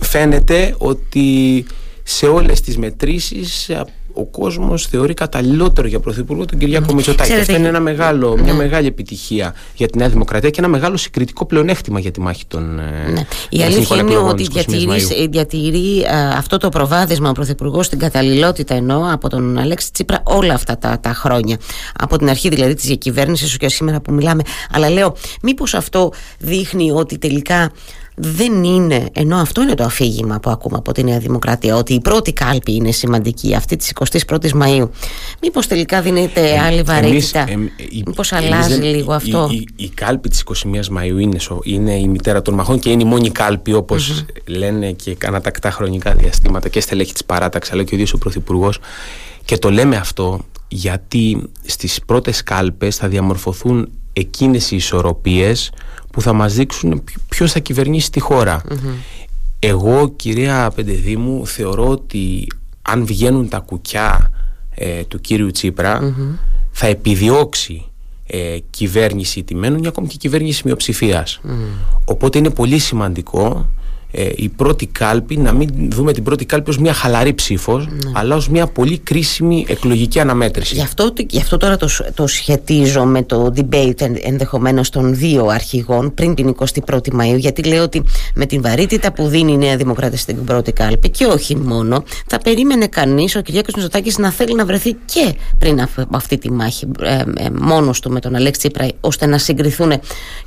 φαίνεται 0.02 0.76
ότι 0.78 1.66
σε 2.10 2.26
όλες 2.28 2.62
τις 2.62 2.78
μετρήσεις 2.78 3.70
ο 4.14 4.26
κόσμος 4.26 4.86
θεωρεί 4.86 5.14
καταλληλότερο 5.14 5.88
για 5.88 6.00
πρωθυπουργό 6.00 6.46
τον 6.46 6.60
Κυριάκο 6.60 6.94
Μητσοτάκη. 6.94 7.34
Αυτό 7.34 7.56
είναι 7.56 7.68
ένα 7.68 7.80
μεγάλο, 7.80 8.38
μια 8.38 8.54
ναι. 8.54 8.58
μεγάλη 8.58 8.88
επιτυχία 8.88 9.56
για 9.76 9.88
τη 9.88 9.98
Νέα 9.98 10.10
Δημοκρατία 10.10 10.50
και 10.50 10.60
ένα 10.60 10.68
μεγάλο 10.68 10.98
συγκριτικό 10.98 11.46
πλεονέκτημα 11.46 12.00
για 12.00 12.12
τη 12.12 12.22
μάχη 12.22 12.46
των. 12.46 12.80
Ε, 12.80 13.12
ναι. 13.12 13.26
Η 13.50 13.62
αλήθεια 13.62 13.98
είναι 13.98 14.18
ότι 14.18 14.44
διατηρεί, 14.44 15.28
διατηρεί 15.30 16.06
αυτό 16.36 16.58
το 16.58 16.70
προβάδισμα 16.70 17.30
ο 17.30 17.32
πρωθυπουργός 17.32 17.86
στην 17.86 18.00
καταλληλότητα 18.00 18.76
ενώ 18.76 19.10
από 19.12 19.30
τον 19.30 19.58
Αλέξη 19.58 19.92
Τσίπρα 19.92 20.22
όλα 20.24 20.54
αυτά 20.54 20.78
τα, 20.78 21.00
τα 21.00 21.14
χρόνια. 21.14 21.58
Από 22.00 22.18
την 22.18 22.30
αρχή 22.30 22.50
δηλαδή 22.50 22.74
της 22.74 22.86
διακυβέρνησης 22.86 23.58
και 23.58 23.70
σήμερα 23.70 24.02
που 24.02 24.14
μιλάμε. 24.14 24.42
Αλλά 24.72 24.90
λέω, 24.90 25.16
μήπως 25.42 25.74
αυτό 25.74 26.12
δείχνει 26.40 26.92
ότι 26.92 27.18
τελικά 27.18 27.72
δεν 28.20 28.64
είναι, 28.64 29.06
ενώ 29.14 29.38
αυτό 29.38 29.62
είναι 29.62 29.74
το 29.74 29.84
αφήγημα 29.84 30.40
που 30.40 30.50
ακούμε 30.50 30.78
από 30.78 30.92
τη 30.92 31.04
Νέα 31.04 31.20
Δημοκρατία, 31.20 31.76
ότι 31.76 31.94
η 31.94 32.02
πρώτη 32.02 32.34
κάλπη 32.34 32.76
είναι 32.76 32.92
σημαντική, 32.92 33.56
αυτή 33.56 33.76
της 33.76 33.94
21η 34.28 34.52
Μαου. 34.52 34.92
Μήπως 35.42 35.68
τελικά 35.68 36.02
δίνεται 36.02 36.50
ε, 36.50 36.60
άλλη 36.60 36.82
βαρύτητα, 36.82 37.40
ε, 37.40 37.58
Μήπως 38.06 38.32
αλλάζει 38.32 38.82
λίγο 38.82 39.14
αυτό; 39.14 39.48
Η, 39.52 39.56
η, 39.56 39.68
η 39.76 39.90
κάλπη 39.90 40.30
της 40.30 40.44
21η 40.54 40.88
Μαου 40.88 41.18
είναι, 41.18 41.38
είναι 41.64 41.94
η 41.94 42.08
μητέρα 42.08 42.42
των 42.42 42.54
μαχών 42.54 42.80
και 42.80 42.90
είναι 42.90 43.04
η 43.04 43.06
μόνη 43.06 43.30
κάλπη, 43.30 43.86
λένε 44.46 44.92
και 44.92 45.18
ανατακτά 45.26 45.72
χρονικά 45.72 46.14
διαστήματα 46.14 46.70
και 46.70 46.80
στελέχη 46.80 47.14
της 47.14 47.26
παράταξης, 47.26 47.74
αλλά 47.74 47.84
και 47.84 47.90
ο 47.92 47.96
ίδιος 47.96 48.14
ο 48.14 48.18
Πρωθυπουργός. 48.18 48.80
Και 49.46 49.58
το 49.58 49.72
λέμε 49.72 49.96
αυτό 49.96 50.40
γιατί 50.68 51.50
στις 51.66 52.00
πρώτες 52.06 52.44
κάλπες 52.44 52.96
θα 52.96 53.08
διαμορφωθούν 53.08 53.90
εκείνες 54.20 54.72
οι 54.72 54.76
ισορροπίες 54.76 55.72
που 56.12 56.22
θα 56.22 56.34
μας 56.34 56.54
δείξουν 56.54 57.04
ποιος 57.30 57.52
θα 57.52 57.60
κυβερνήσει 57.60 58.12
τη 58.12 58.20
χωρα 58.20 58.62
Εγώ 59.60 60.10
κυρία 60.10 60.72
Πεντεδήμου 60.76 61.48
θεωρώ 61.48 61.88
ότι 61.90 62.48
αν 62.82 63.06
βγαίνουν 63.06 63.50
τα 63.50 63.60
κουκιά 63.60 64.32
ε, 64.70 65.04
του 65.04 65.20
κύριου 65.22 65.52
θα 66.72 66.88
επιδιώξει 66.88 67.86
ε, 68.28 68.58
κυβέρνηση 68.70 69.44
τιμένων 69.44 69.84
ή 69.84 69.88
ακόμη 69.88 70.08
και 70.08 70.18
κυβέρνηση 70.18 70.62
Οπότε 72.06 72.38
είναι 72.38 72.50
πολύ 72.50 72.78
σημαντικό 72.78 73.70
ε, 74.20 74.30
η 74.36 74.50
πρώτη 74.50 74.86
κάλπη, 74.86 75.38
να 75.38 75.52
μην 75.54 75.70
δούμε 75.92 76.14
την 76.14 76.24
πρώτη 76.24 76.46
κάλπη 76.46 76.70
ως 76.70 76.78
μια 76.78 76.94
χαλαρή 76.94 77.34
ψήφος, 77.34 77.86
ναι. 77.86 78.12
αλλά 78.14 78.36
ως 78.36 78.50
μια 78.50 78.68
πολύ 78.68 78.98
κρίσιμη 78.98 79.66
εκλογική 79.70 80.20
αναμέτρηση. 80.20 80.76
Γι' 80.76 80.82
αυτό, 80.82 81.14
γι 81.30 81.38
αυτό 81.38 81.58
τώρα 81.58 81.78
το, 81.78 81.90
το 82.14 82.28
σχετίζω 82.28 83.06
με 83.06 83.24
το 83.24 83.54
debate 83.56 84.02
ενδεχομένως 84.22 84.90
των 84.90 85.16
δύο 85.16 85.46
αρχηγών 85.46 86.14
πριν 86.14 86.36
την 86.36 86.56
21η 86.86 87.12
Μαΐου, 87.20 87.38
γιατί 87.38 87.64
λέω 87.64 87.84
ότι 87.84 88.04
με 88.36 88.46
την 88.46 88.62
βαρύτητα 88.62 89.12
που 89.12 89.28
δίνει 89.28 89.52
η 89.52 89.58
Νέα 89.58 89.78
Δημοκρατία 89.78 90.18
στην 90.18 90.44
πρώτη 90.44 90.72
κάλπη 90.72 91.10
και 91.10 91.26
όχι 91.26 91.56
μόνο, 91.56 92.04
θα 92.28 92.38
περίμενε 92.38 92.88
κανείς 92.88 93.36
ο 93.36 93.42
Κυριάκος 93.42 93.74
Μητσοτάκης 93.74 94.18
να 94.18 94.32
θέλει 94.32 94.56
να 94.56 94.66
βρεθεί 94.66 94.96
και 95.06 95.36
πριν 95.60 95.82
από 95.82 96.08
αυτή 96.12 96.38
τη 96.38 96.52
μάχη 96.52 96.88
ε, 97.02 97.14
ε, 97.14 97.24
μόνος 97.60 98.00
του 98.00 98.12
με 98.12 98.20
τον 98.20 98.36
Αλέξη 98.36 98.60
Τσίπρα, 98.60 98.88
ώστε 99.00 99.26
να 99.26 99.38
συγκριθούν 99.38 99.92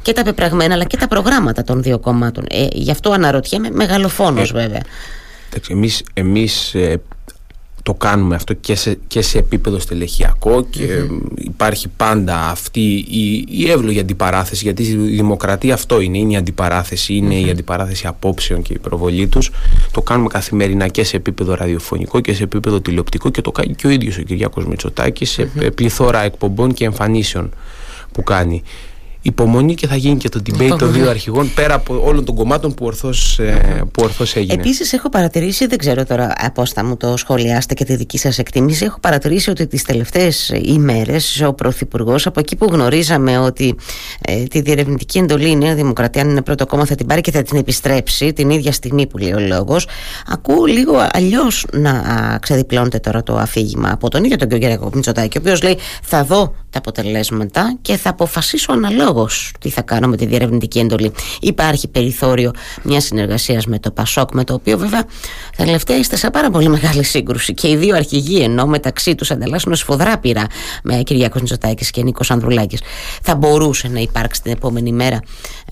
και 0.02 0.12
τα 0.12 0.22
πεπραγμένα 0.22 0.74
αλλά 0.74 0.84
και 0.84 0.96
τα 0.96 1.08
προγράμματα 1.08 1.62
των 1.62 1.82
δύο 1.82 1.98
κομμάτων. 1.98 2.44
Ε, 2.50 2.66
γι' 2.72 2.90
αυτό 2.90 3.10
αναρωτιέμαι 3.10 3.59
με 3.60 3.70
μεγαλοφόνος 3.70 4.50
ε, 4.50 4.52
βέβαια. 4.52 4.82
Εμείς, 5.68 6.02
εμείς 6.14 6.74
ε, 6.74 7.00
το 7.82 7.94
κάνουμε 7.94 8.34
αυτό 8.34 8.54
και 8.54 8.74
σε, 8.74 8.98
και 9.06 9.22
σε 9.22 9.38
επίπεδο 9.38 9.78
στελεχειακό 9.78 10.66
και 10.70 10.86
υπάρχει 11.36 11.88
πάντα 11.96 12.48
αυτή 12.48 13.04
η, 13.08 13.46
η 13.48 13.70
εύλογη 13.70 14.00
αντιπαράθεση 14.00 14.64
γιατί 14.64 14.82
η 14.82 14.94
δημοκρατία 14.96 15.74
αυτό 15.74 16.00
είναι, 16.00 16.18
είναι 16.18 16.32
η 16.32 16.36
αντιπαράθεση, 16.36 17.14
η 17.14 17.50
αντιπαράθεση 17.50 18.06
απόψεων 18.06 18.62
και 18.62 18.72
η 18.72 18.78
προβολή 18.78 19.26
τους. 19.26 19.50
Το 19.92 20.02
κάνουμε 20.02 20.28
καθημερινά 20.28 20.88
και 20.88 21.04
σε 21.04 21.16
επίπεδο 21.16 21.54
ραδιοφωνικό 21.54 22.20
και 22.20 22.34
σε 22.34 22.42
επίπεδο 22.42 22.80
τηλεοπτικό 22.80 23.30
και 23.30 23.40
το 23.40 23.50
κάνει 23.50 23.74
και 23.74 23.86
ο 23.86 23.90
ίδιος 23.90 24.18
ο 24.18 24.22
Κυριάκος 24.22 24.66
Μητσοτάκης 24.66 25.30
σε 25.30 25.44
πληθώρα 25.74 26.22
εκπομπών 26.22 26.72
και 26.72 26.84
εμφανίσεων 26.84 27.50
που 28.12 28.22
κάνει 28.22 28.62
υπομονή 29.22 29.74
και 29.74 29.86
θα 29.86 29.96
γίνει 29.96 30.16
και 30.16 30.28
το 30.28 30.42
debate 30.46 30.78
των 30.78 30.92
δύο 30.92 31.10
αρχηγών 31.10 31.54
πέρα 31.54 31.74
από 31.74 32.02
όλων 32.04 32.24
των 32.24 32.34
κομμάτων 32.34 32.74
που 32.74 32.86
ορθώς, 32.86 33.38
ε, 33.38 33.82
που 33.92 34.02
ορθώς 34.02 34.36
έγινε. 34.36 34.54
Επίσης 34.54 34.92
έχω 34.92 35.08
παρατηρήσει, 35.08 35.66
δεν 35.66 35.78
ξέρω 35.78 36.04
τώρα 36.04 36.34
πώς 36.54 36.70
θα 36.70 36.84
μου 36.84 36.96
το 36.96 37.16
σχολιάσετε 37.16 37.74
και 37.74 37.84
τη 37.84 37.96
δική 37.96 38.18
σας 38.18 38.38
εκτίμηση, 38.38 38.84
έχω 38.84 39.00
παρατηρήσει 39.00 39.50
ότι 39.50 39.66
τις 39.66 39.82
τελευταίες 39.82 40.52
ημέρες 40.62 41.42
ο 41.46 41.52
Πρωθυπουργός, 41.52 42.26
από 42.26 42.40
εκεί 42.40 42.56
που 42.56 42.68
γνωρίζαμε 42.70 43.38
ότι 43.38 43.74
ε, 44.20 44.42
τη 44.42 44.60
διερευνητική 44.60 45.18
εντολή 45.18 45.50
η 45.50 45.56
Νέα 45.56 45.74
Δημοκρατία 45.74 46.22
αν 46.22 46.28
είναι 46.28 46.42
πρώτο 46.42 46.66
κόμμα 46.66 46.84
θα 46.84 46.94
την 46.94 47.06
πάρει 47.06 47.20
και 47.20 47.30
θα 47.30 47.42
την 47.42 47.58
επιστρέψει 47.58 48.32
την 48.32 48.50
ίδια 48.50 48.72
στιγμή 48.72 49.06
που 49.06 49.18
λέει 49.18 49.32
ο 49.32 49.40
λόγος 49.40 49.86
ακούω 50.26 50.64
λίγο 50.64 51.08
αλλιώς 51.12 51.66
να 51.72 51.92
ξεδιπλώνεται 52.40 52.98
τώρα 52.98 53.22
το 53.22 53.36
αφήγημα 53.36 53.90
από 53.92 54.08
τον 54.08 54.24
ίδιο 54.24 54.36
τον 54.36 54.48
κ. 54.48 54.94
Μητσοτάκη 54.94 55.38
ο 55.38 55.40
οποίος 55.40 55.62
λέει 55.62 55.78
θα 56.02 56.24
δω 56.24 56.54
τα 56.70 56.78
αποτελέσματα 56.78 57.78
και 57.82 57.96
θα 57.96 58.10
αποφασίσω 58.10 58.72
αναλόγως 58.72 59.52
τι 59.60 59.68
θα 59.70 59.82
κάνω 59.82 60.08
με 60.08 60.16
τη 60.16 60.26
διερευνητική 60.26 60.78
εντολή. 60.78 61.12
Υπάρχει 61.40 61.88
περιθώριο 61.88 62.50
μιας 62.82 63.04
συνεργασίας 63.04 63.66
με 63.66 63.78
το 63.78 63.90
Πασόκ, 63.90 64.34
με 64.34 64.44
το 64.44 64.54
οποίο 64.54 64.78
βέβαια 64.78 65.04
τα 65.56 65.64
τελευταία 65.64 65.98
είστε 65.98 66.16
σε 66.16 66.30
πάρα 66.30 66.50
πολύ 66.50 66.68
μεγάλη 66.68 67.02
σύγκρουση. 67.02 67.54
Και 67.54 67.68
οι 67.68 67.76
δύο 67.76 67.96
αρχηγοί 67.96 68.42
ενώ 68.42 68.66
μεταξύ 68.66 69.14
τους 69.14 69.30
ανταλλάσσουν 69.30 69.74
σφοδρά 69.74 70.18
πειρά 70.18 70.46
με 70.82 70.94
Κυριακό 70.94 71.38
Νιτζοτάκη 71.38 71.90
και 71.90 72.02
Νίκος 72.02 72.30
Ανδρουλάκης. 72.30 72.80
Θα 73.22 73.34
μπορούσε 73.36 73.88
να 73.88 74.00
υπάρξει 74.00 74.42
την 74.42 74.52
επόμενη 74.52 74.92
μέρα 74.92 75.20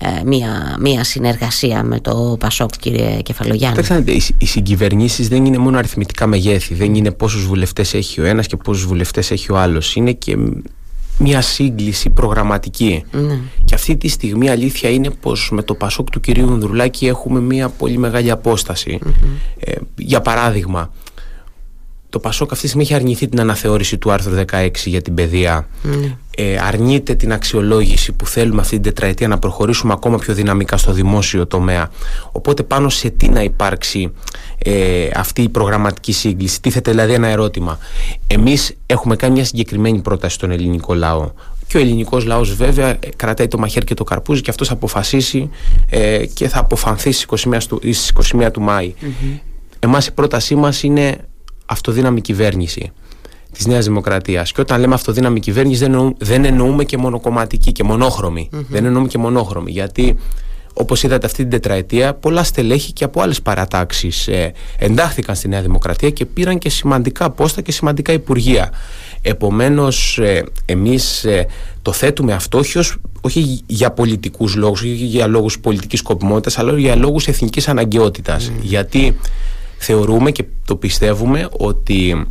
ε, 0.01 0.07
μια, 0.25 0.77
μια 0.79 1.03
συνεργασία 1.03 1.83
με 1.83 1.99
το 1.99 2.37
Πασόκ, 2.39 2.69
κύριε 2.79 3.21
Κεφαλογιάννη. 3.21 3.81
Κοιτάξτε, 3.81 4.11
οι, 4.11 4.23
οι 4.37 4.45
συγκυβερνήσεις 4.45 5.27
δεν 5.27 5.45
είναι 5.45 5.57
μόνο 5.57 5.77
αριθμητικά 5.77 6.27
μεγέθη. 6.27 6.73
Δεν 6.73 6.95
είναι 6.95 7.11
πόσους 7.11 7.45
βουλευτές 7.45 7.93
έχει 7.93 8.21
ο 8.21 8.25
ένας 8.25 8.47
και 8.47 8.57
πόσους 8.57 8.85
βουλευτές 8.85 9.31
έχει 9.31 9.51
ο 9.51 9.57
άλλος. 9.57 9.95
Είναι 9.95 10.11
και 10.11 10.37
μια 11.19 11.41
σύγκληση 11.41 12.09
προγραμματική. 12.09 13.03
Ναι. 13.11 13.39
Και 13.65 13.75
αυτή 13.75 13.97
τη 13.97 14.07
στιγμή 14.07 14.49
αλήθεια 14.49 14.89
είναι 14.89 15.09
πως 15.09 15.49
με 15.51 15.63
το 15.63 15.73
Πασόκ 15.73 16.09
του 16.09 16.19
κυρίου 16.19 16.51
Νδρουλάκη 16.51 17.07
έχουμε 17.07 17.39
μια 17.39 17.69
πολύ 17.69 17.97
μεγάλη 17.97 18.31
Ε, 19.59 19.75
για 19.95 20.21
παράδειγμα, 20.21 20.91
το 22.09 22.19
Πασόκ 22.19 22.51
αυτή 22.51 22.61
τη 22.61 22.67
στιγμή 22.67 22.85
έχει 22.85 22.93
αρνηθεί 22.93 23.27
την 23.27 23.39
αναθεώρηση 23.39 23.97
του 23.97 24.11
άρθρου 24.11 24.43
16 24.51 24.69
για 24.85 25.01
την 25.01 25.13
παιδεία. 25.13 25.67
Ναι. 25.81 26.17
Ε, 26.41 26.57
αρνείται 26.57 27.15
την 27.15 27.33
αξιολόγηση 27.33 28.11
που 28.11 28.25
θέλουμε 28.25 28.61
αυτή 28.61 28.73
την 28.73 28.83
τετραετία 28.83 29.27
να 29.27 29.39
προχωρήσουμε 29.39 29.93
ακόμα 29.93 30.17
πιο 30.17 30.33
δυναμικά 30.33 30.77
στο 30.77 30.91
δημόσιο 30.91 31.47
τομέα. 31.47 31.91
Οπότε 32.31 32.63
πάνω 32.63 32.89
σε 32.89 33.09
τι 33.09 33.29
να 33.29 33.43
υπάρξει 33.43 34.11
ε, 34.57 35.09
αυτή 35.15 35.41
η 35.41 35.49
προγραμματική 35.49 36.11
σύγκληση; 36.11 36.61
Τίθεται 36.61 36.91
δηλαδή 36.91 37.13
ένα 37.13 37.27
ερώτημα. 37.27 37.79
Εμείς 38.27 38.75
έχουμε 38.85 39.15
κάνει 39.15 39.33
μια 39.33 39.45
συγκεκριμένη 39.45 39.99
πρόταση 39.99 40.35
στον 40.35 40.51
ελληνικό 40.51 40.93
λαό. 40.93 41.31
Και 41.67 41.77
ο 41.77 41.79
ελληνικός 41.79 42.25
λαός, 42.25 42.55
βέβαια, 42.55 42.87
ε, 42.89 42.99
κρατάει 43.15 43.47
το 43.47 43.57
μαχαίρι 43.57 43.85
και 43.85 43.93
το 43.93 44.03
καρπούζι 44.03 44.41
και 44.41 44.49
αυτός 44.49 44.67
θα 44.67 44.73
αποφασίσει 44.73 45.49
ε, 45.89 46.25
και 46.25 46.47
θα 46.47 46.59
αποφανθεί 46.59 47.11
στις 47.11 47.45
21 47.47 47.57
του, 47.67 47.81
21 48.39 48.49
του 48.53 48.61
Μάη. 48.61 48.93
Mm-hmm. 49.01 49.39
Εμάς 49.79 50.07
η 50.07 50.11
πρότασή 50.11 50.55
μας 50.55 50.83
είναι 50.83 51.17
αυτοδύναμη 51.65 52.21
κυβέρνηση 52.21 52.91
της 53.51 53.65
Νέας 53.65 53.85
Δημοκρατίας. 53.85 54.51
Και 54.51 54.61
όταν 54.61 54.79
λέμε 54.79 54.93
αυτοδύναμη 54.93 55.39
κυβέρνηση, 55.39 55.79
δεν 55.79 55.91
εννοούμε, 55.91 56.13
δεν 56.17 56.45
εννοούμε 56.45 56.83
και 56.83 56.97
μονοκομματική 56.97 57.71
και 57.71 57.83
μονοχρωμη 57.83 58.49
Δεν 58.69 58.85
εννοούμε 58.85 59.07
και 59.07 59.17
μονόχρωμη. 59.17 59.71
Γιατί 59.71 60.17
Όπως 60.79 61.03
είδατε 61.03 61.25
αυτή 61.25 61.41
την 61.41 61.49
τετραετία, 61.49 62.13
πολλά 62.13 62.43
στελέχη 62.43 62.93
και 62.93 63.03
από 63.03 63.21
άλλες 63.21 63.41
παρατάξεις 63.41 64.27
ε, 64.27 64.53
εντάχθηκαν 64.77 65.35
στη 65.35 65.47
Νέα 65.47 65.61
Δημοκρατία 65.61 66.09
και 66.09 66.25
πήραν 66.25 66.57
και 66.57 66.69
σημαντικά 66.69 67.29
πόστα 67.29 67.61
και 67.61 67.71
σημαντικά 67.71 68.13
υπουργεία. 68.13 68.71
Επομένως 69.21 70.17
ε, 70.17 70.43
εμείς 70.65 71.23
ε, 71.23 71.45
το 71.81 71.91
θέτουμε 71.91 72.33
αυτό 72.33 72.57
όχι, 72.57 72.79
όχι 73.21 73.61
για 73.65 73.91
πολιτικούς 73.91 74.55
λόγους, 74.55 74.81
όχι 74.81 74.89
για 74.89 75.27
λόγους 75.27 75.59
πολιτικής 75.59 75.99
σκοπιμότητας 75.99 76.57
αλλά 76.57 76.77
για 76.77 76.95
λόγους 76.95 77.27
εθνικής 77.27 77.67
αναγκαιότητας. 77.67 78.51
Γιατί 78.61 79.17
θεωρούμε 79.77 80.31
και 80.31 80.45
το 80.65 80.75
πιστεύουμε 80.75 81.47
ότι 81.57 82.27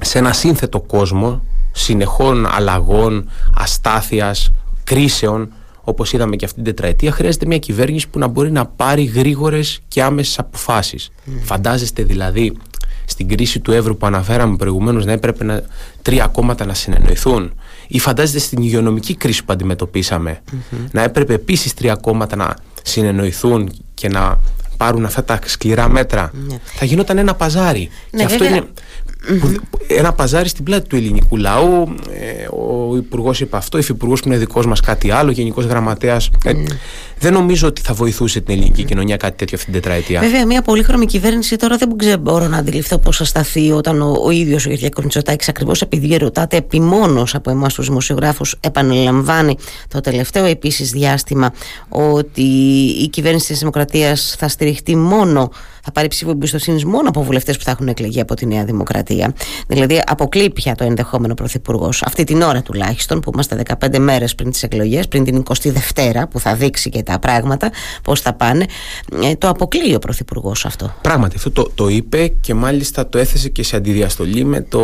σε 0.00 0.18
ένα 0.18 0.32
σύνθετο 0.32 0.80
κόσμο 0.80 1.42
συνεχών 1.72 2.46
αλλαγών, 2.46 3.30
αστάθειας, 3.54 4.52
κρίσεων 4.84 5.52
όπως 5.84 6.12
είδαμε 6.12 6.36
και 6.36 6.44
αυτή 6.44 6.56
την 6.56 6.64
τετραετία 6.64 7.12
χρειάζεται 7.12 7.46
μια 7.46 7.58
κυβέρνηση 7.58 8.08
που 8.08 8.18
να 8.18 8.26
μπορεί 8.26 8.50
να 8.50 8.66
πάρει 8.66 9.04
γρήγορες 9.04 9.80
και 9.88 10.02
άμεσες 10.02 10.38
αποφάσεις. 10.38 11.10
Φαντάζεστε 11.42 12.02
δηλαδή 12.02 12.56
στην 13.04 13.28
κρίση 13.28 13.60
του 13.60 13.72
Εύρου 13.72 13.96
που 13.96 14.06
αναφέραμε 14.06 14.56
προηγουμένως 14.56 15.04
να 15.04 15.12
έπρεπε 15.12 15.44
να, 15.44 15.62
τρία 16.02 16.26
κόμματα 16.26 16.64
να 16.64 16.74
συνεννοηθούν; 16.74 17.52
Ή 17.88 17.98
φαντάζεστε 17.98 18.38
στην 18.38 18.62
υγειονομική 18.62 19.14
κρίση 19.14 19.44
που 19.44 19.52
αντιμετωπισαμε 19.52 20.42
να 20.92 21.02
έπρεπε 21.02 21.34
επίσης 21.34 21.74
τρία 21.74 21.94
κόμματα 21.94 22.36
να 22.36 22.56
συνεννοηθούν 22.82 23.70
και 23.94 24.08
να 24.08 24.40
πάρουν 24.76 25.04
αυτά 25.04 25.24
τα 25.24 25.38
σκληρά 25.44 25.88
μέτρα; 25.88 26.30
Ναι. 26.48 26.58
Θα 26.64 26.84
γινόταν 26.84 27.18
ένα 27.18 27.34
παζάρι. 27.34 27.88
Ναι, 28.10 28.18
και 28.18 28.24
αυτό 28.24 28.44
είναι 28.44 28.64
ένα 29.86 30.12
παζάρι 30.12 30.48
στην 30.48 30.64
πλάτη 30.64 30.88
του 30.88 30.96
ελληνικού 30.96 31.36
λαού. 31.36 31.94
Ε, 32.10 32.46
ο 32.56 32.96
Υπουργός 32.96 33.40
είπε 33.40 33.56
αυτό, 33.56 33.76
ο 33.76 33.80
Υφυπουργός 33.80 34.20
που 34.20 34.28
είναι 34.28 34.36
δικός 34.36 34.66
μας 34.66 34.80
κάτι 34.80 35.10
άλλο, 35.10 35.28
ο 35.28 35.32
Γενικός 35.32 35.64
Γραμματέας. 35.64 36.30
Ε, 36.44 36.52
mm. 36.52 36.72
δεν 37.18 37.32
νομίζω 37.32 37.68
ότι 37.68 37.80
θα 37.80 37.94
βοηθούσε 37.94 38.40
την 38.40 38.54
ελληνική 38.54 38.82
mm. 38.82 38.86
κοινωνία 38.86 39.16
κάτι 39.16 39.36
τέτοιο 39.36 39.58
αυτή 39.58 39.70
την 39.70 39.80
τετραετία. 39.80 40.20
Βέβαια, 40.20 40.46
μια 40.46 40.62
πολύχρωμη 40.62 41.06
κυβέρνηση 41.06 41.56
τώρα 41.56 41.76
δεν 41.76 41.96
ξέρω, 41.96 42.18
μπορώ 42.18 42.48
να 42.48 42.56
αντιληφθώ 42.56 42.98
πώς 42.98 43.16
θα 43.16 43.24
σταθεί 43.24 43.70
όταν 43.70 44.02
ο, 44.02 44.16
ο 44.24 44.30
ίδιος 44.30 44.66
ο 44.66 44.70
Γιώργο 44.70 45.02
Μητσοτάκη, 45.02 45.50
ακριβώς 45.50 45.82
επειδή 45.82 46.16
ρωτάτε 46.16 46.56
επιμόνως 46.56 47.34
από 47.34 47.50
εμάς 47.50 47.74
τους 47.74 47.86
δημοσιογράφους, 47.86 48.56
επαναλαμβάνει 48.60 49.56
το 49.88 50.00
τελευταίο 50.00 50.44
επίσης 50.44 50.90
διάστημα 50.90 51.52
ότι 51.88 52.42
η 53.02 53.08
κυβέρνηση 53.08 53.46
της 53.46 53.58
Δημοκρατίας 53.58 54.36
θα 54.38 54.48
στηριχτεί 54.48 54.96
μόνο 54.96 55.50
θα 55.84 55.92
πάρει 55.92 56.08
ψήφο 56.08 56.30
εμπιστοσύνη 56.30 56.84
μόνο 56.84 57.08
από 57.08 57.22
βουλευτές 57.22 57.56
που 57.56 57.64
θα 57.64 57.70
έχουν 57.70 57.88
εκλεγεί 57.88 58.20
από 58.20 58.34
τη 58.34 58.46
Νέα 58.46 58.64
Δημοκρατία. 58.64 59.34
Δηλαδή, 59.66 60.02
αποκλεί 60.06 60.50
πια 60.50 60.74
το 60.74 60.84
ενδεχόμενο 60.84 61.34
πρωθυπουργός, 61.34 62.02
αυτή 62.02 62.24
την 62.24 62.42
ώρα 62.42 62.62
τουλάχιστον, 62.62 63.20
που 63.20 63.30
είμαστε 63.32 63.62
15 63.80 63.98
μέρες 63.98 64.34
πριν 64.34 64.50
τις 64.50 64.62
εκλογές, 64.62 65.08
πριν 65.08 65.24
την 65.24 65.42
22η, 65.42 66.22
που 66.30 66.40
θα 66.40 66.54
δείξει 66.54 66.90
και 66.90 67.02
τα 67.02 67.18
πράγματα, 67.18 67.70
πώς 68.02 68.20
θα 68.20 68.32
πάνε. 68.32 68.66
Ε, 69.22 69.34
το 69.34 69.48
αποκλείει 69.48 69.94
ο 69.94 69.98
πρωθυπουργός 69.98 70.64
αυτό. 70.64 70.94
Πράγματι, 71.00 71.36
αυτό 71.36 71.50
το, 71.50 71.70
το 71.74 71.88
είπε 71.88 72.32
και 72.40 72.54
μάλιστα 72.54 73.08
το 73.08 73.18
έθεσε 73.18 73.48
και 73.48 73.62
σε 73.62 73.76
αντιδιαστολή 73.76 74.44
με, 74.44 74.60
το, 74.60 74.80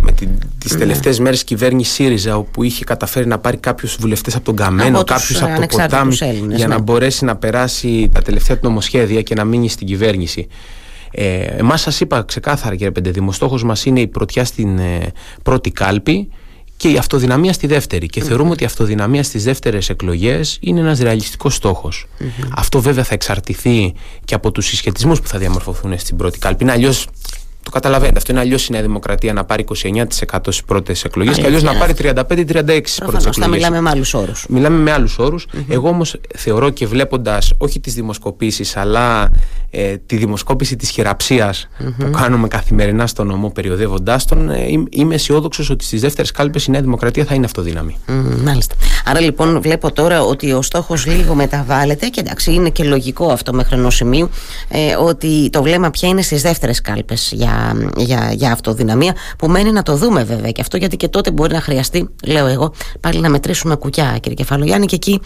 με 0.00 0.12
τις 0.58 0.72
ναι. 0.72 0.78
τελευταίες 0.78 1.18
μέρες 1.18 1.44
κυβέρνηση 1.44 1.92
ΣΥΡΙΖΑ, 1.92 2.36
όπου 2.36 2.62
είχε 2.62 2.84
καταφέρει 2.84 3.26
να 3.26 3.38
πάρει 3.38 3.56
κάποιους 3.56 3.96
βουλευτές 4.00 4.34
από 4.34 4.44
τον 4.44 4.56
Καμένο, 4.56 5.04
κάποιους 5.04 5.42
από 5.42 5.60
το 5.60 5.66
ποτάμι, 5.66 6.14
για 6.48 6.66
να 6.68 6.74
ναι. 6.74 6.82
μπορέσει 6.82 7.24
να 7.24 7.36
περάσει 7.36 8.10
τα 8.12 8.22
τελευταία 8.22 8.58
του 8.58 8.66
νομοσχέδια 8.68 9.22
και 9.22 9.34
να 9.34 9.44
μείνει 9.44 9.68
στην 9.68 9.86
κυβέρνηση 9.86 10.23
κυβέρνηση. 10.24 10.46
Ε, 11.10 11.44
εμάς 11.44 11.80
σας 11.80 12.00
είπα 12.00 12.22
ξεκάθαρα 12.22 12.74
κύριε 12.74 12.90
Πεντεδήμο, 12.90 13.32
στόχος 13.32 13.64
μας 13.64 13.84
είναι 13.84 14.00
η 14.00 14.06
πρωτιά 14.06 14.44
στην 14.44 14.78
ε, 14.78 15.12
πρώτη 15.42 15.70
κάλπη 15.70 16.28
και 16.76 16.88
η 16.88 16.96
αυτοδυναμία 16.96 17.52
στη 17.52 17.66
δεύτερη. 17.66 18.06
Και 18.06 18.22
θεωρούμε 18.22 18.50
ότι 18.50 18.62
η 18.62 18.66
αυτοδυναμία 18.66 19.22
στις 19.22 19.44
δεύτερες 19.44 19.88
εκλογές 19.88 20.58
είναι 20.60 20.80
ένας 20.80 20.98
ρεαλιστικός 20.98 21.60
Αυτό 22.54 22.80
βέβαια 22.80 23.04
θα 23.04 23.14
εξαρτηθεί 23.14 23.94
και 24.24 24.34
από 24.34 24.52
τους 24.52 24.66
συσχετισμούς 24.66 25.20
που 25.20 25.28
θα 25.28 25.38
διαμορφωθούν 25.38 25.98
στην 25.98 26.16
πρώτη 26.16 26.38
κάλπη. 26.38 26.62
Είναι 26.62 26.72
αλλιώς 26.72 27.06
το 27.64 27.70
καταλαβαίνετε. 27.70 28.18
Αυτό 28.18 28.32
είναι 28.32 28.40
αλλιώς 28.40 28.66
η 28.66 28.72
Νέα 28.72 28.82
Δημοκρατία 28.82 29.32
να 29.32 29.44
πάρει 29.44 29.64
29% 29.68 30.04
στις 30.40 30.64
πρώτες 30.64 31.04
εκλογές 31.04 31.38
και 31.38 31.46
αλλιώς 31.46 31.62
να 31.62 31.74
πάρει 31.74 31.94
35-36% 31.98 32.80
στις 32.84 32.98
πρώτες 32.98 33.26
εκλογέ. 33.26 33.40
Θα 33.40 33.48
μιλάμε 33.48 33.80
με 33.80 33.90
άλλους 33.90 34.14
όρους. 34.14 34.46
Μιλάμε 34.48 34.78
με 34.78 34.92
άλλους 34.92 35.18
όρους. 35.18 35.46
Εγώ 35.68 35.88
όμως 35.88 36.16
θεωρώ 36.36 36.70
και 36.70 36.86
βλέποντας 36.86 37.52
όχι 37.58 37.80
τις 37.80 37.94
δημοσκοπήσεις, 37.94 38.76
αλλά 38.76 39.30
ε, 39.70 39.96
τη 40.06 40.16
δημοσκόπηση 40.16 40.76
της 40.76 40.90
χειραψίας 40.90 41.68
που 41.98 42.10
κάνουμε 42.10 42.48
καθημερινά 42.48 43.06
στο 43.06 43.24
νομό, 43.24 43.50
περιοδεύοντάς 43.50 44.24
τον, 44.24 44.50
ε, 44.50 44.66
είμαι 44.90 45.14
αισιόδοξος 45.14 45.70
ότι 45.70 45.84
στις 45.84 46.00
δεύτερες 46.00 46.30
κάλπες 46.30 46.66
η 46.66 46.70
Νέα 46.70 46.80
Δημοκρατία 46.80 47.24
θα 47.24 47.34
είναι 47.34 47.44
αυτοδύναμη. 47.44 47.96
μάλιστα. 48.44 48.74
Άρα 49.04 49.20
λοιπόν 49.20 49.60
βλέπω 49.60 49.92
τώρα 49.92 50.22
ότι 50.22 50.52
ο 50.52 50.62
στόχος 50.62 51.06
λίγο 51.06 51.34
μεταβάλλεται 51.34 52.08
και 52.08 52.20
εντάξει, 52.20 52.52
είναι 52.52 52.70
και 52.70 52.84
λογικό 52.84 53.26
αυτό 53.26 53.52
μέχρι 53.52 53.76
ενός 53.76 53.94
σημείου 53.94 54.30
ε, 54.68 54.94
ότι 54.94 55.50
το 55.50 55.62
βλέμμα 55.62 55.90
πια 55.90 56.08
είναι 56.08 56.22
στις 56.22 56.42
δεύτερες 56.42 56.80
κάλπες 56.80 57.32
για 57.34 57.53
για, 57.96 58.30
για, 58.32 58.52
αυτοδυναμία 58.52 59.14
που 59.38 59.48
μένει 59.48 59.72
να 59.72 59.82
το 59.82 59.96
δούμε 59.96 60.24
βέβαια 60.24 60.50
και 60.50 60.60
αυτό 60.60 60.76
γιατί 60.76 60.96
και 60.96 61.08
τότε 61.08 61.30
μπορεί 61.30 61.52
να 61.52 61.60
χρειαστεί, 61.60 62.08
λέω 62.24 62.46
εγώ, 62.46 62.72
πάλι 63.00 63.20
να 63.20 63.28
μετρήσουμε 63.28 63.74
κουκιά 63.74 64.16
κύριε 64.20 64.36
Κεφαλογιάννη 64.36 64.86
και 64.86 64.94
εκεί 64.94 65.20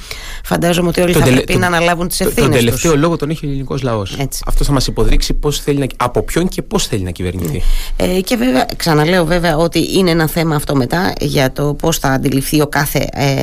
φαντάζομαι 0.44 0.88
ότι 0.88 1.00
όλοι 1.00 1.12
θα 1.12 1.24
πρέπει 1.24 1.56
να 1.56 1.66
αναλάβουν 1.66 2.08
τις 2.08 2.20
ευθύνες 2.20 2.48
Τον 2.48 2.58
τελευταίο 2.58 2.96
λόγο 2.96 3.16
τον 3.16 3.30
έχει 3.30 3.46
ο 3.46 3.48
ελληνικός 3.48 3.82
λαός. 3.82 4.16
Αυτό 4.46 4.64
θα 4.64 4.72
μας 4.72 4.86
υποδείξει 4.86 5.34
πώς 5.34 5.60
θέλει 5.60 5.78
να, 5.78 5.86
από 5.96 6.22
ποιον 6.22 6.48
και 6.48 6.62
πώς 6.62 6.86
θέλει 6.86 7.02
να 7.02 7.10
κυβερνηθεί. 7.10 7.62
Ε, 7.96 8.20
και 8.20 8.36
βέβαια, 8.36 8.66
ξαναλέω 8.76 9.24
βέβαια 9.24 9.56
ότι 9.56 9.98
είναι 9.98 10.10
ένα 10.10 10.28
θέμα 10.28 10.54
αυτό 10.56 10.76
μετά 10.76 11.12
για 11.20 11.52
το 11.52 11.74
πώς 11.74 11.98
θα 11.98 12.08
αντιληφθεί 12.08 12.60
ο 12.60 12.66
κάθε 12.66 13.08
ε, 13.12 13.42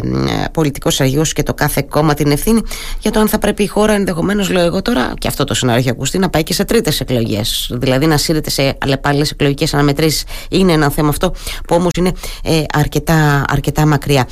πολιτικός 0.52 1.02
αγιός 1.02 1.34
και 1.34 1.44
το 1.44 1.54
κάθε 1.54 1.86
κόμμα 1.90 2.14
την 2.14 2.32
ευθύνη 2.32 2.62
για 3.00 3.12
το 3.12 3.20
αν 3.20 3.28
θα 3.28 3.40
πρέπει 3.40 3.64
η 3.64 3.68
χώρα 3.68 3.94
ενδεχομένως, 3.94 4.50
λέω 4.50 4.66
εγώ 4.66 4.82
τώρα, 4.82 5.14
και 5.18 5.28
αυτό 5.28 5.44
το 5.44 5.54
σενάριο 5.54 5.82
έχει 5.82 5.90
ακουστεί, 5.90 6.18
να 6.18 6.30
πάει 6.30 6.44
και 6.44 6.54
σε 6.54 6.66
τρίτες 6.66 7.00
εκλογές. 7.00 7.72
Δηλαδή 7.74 8.06
να 8.06 8.18
σύρεται 8.18 8.50
σε 8.50 8.75
αλλεπάλληλε 8.80 9.26
εκλογικές 9.32 9.74
αναμετρήσεις. 9.74 10.24
Είναι 10.50 10.72
ένα 10.72 10.90
θέμα 10.90 11.10
αυτό 11.10 11.34
που 11.68 11.76
όμως 11.76 11.92
είναι 11.98 12.12
ε, 12.44 12.62
αρκετά, 12.74 13.46
αρκετά 13.48 13.86
μακριά. 13.86 14.28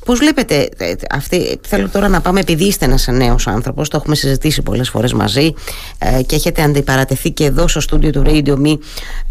Ε, 0.00 0.04
Πώς 0.04 0.18
βλέπετε, 0.18 0.68
ε, 0.76 0.92
αυτή, 1.10 1.58
θέλω 1.66 1.88
τώρα 1.88 2.08
να 2.08 2.20
πάμε, 2.20 2.40
επειδή 2.40 2.64
είστε 2.64 2.84
ένας 2.84 3.06
νέος 3.06 3.46
άνθρωπος, 3.46 3.88
το 3.88 3.96
έχουμε 3.96 4.14
συζητήσει 4.14 4.62
πολλές 4.62 4.88
φορές 4.88 5.12
μαζί 5.12 5.54
ε, 5.98 6.22
και 6.22 6.34
έχετε 6.34 6.62
αντιπαρατεθεί 6.62 7.30
και 7.30 7.44
εδώ 7.44 7.68
στο 7.68 7.80
στούντιο 7.80 8.10
του 8.10 8.22
Radio 8.26 8.66
Me 8.66 8.78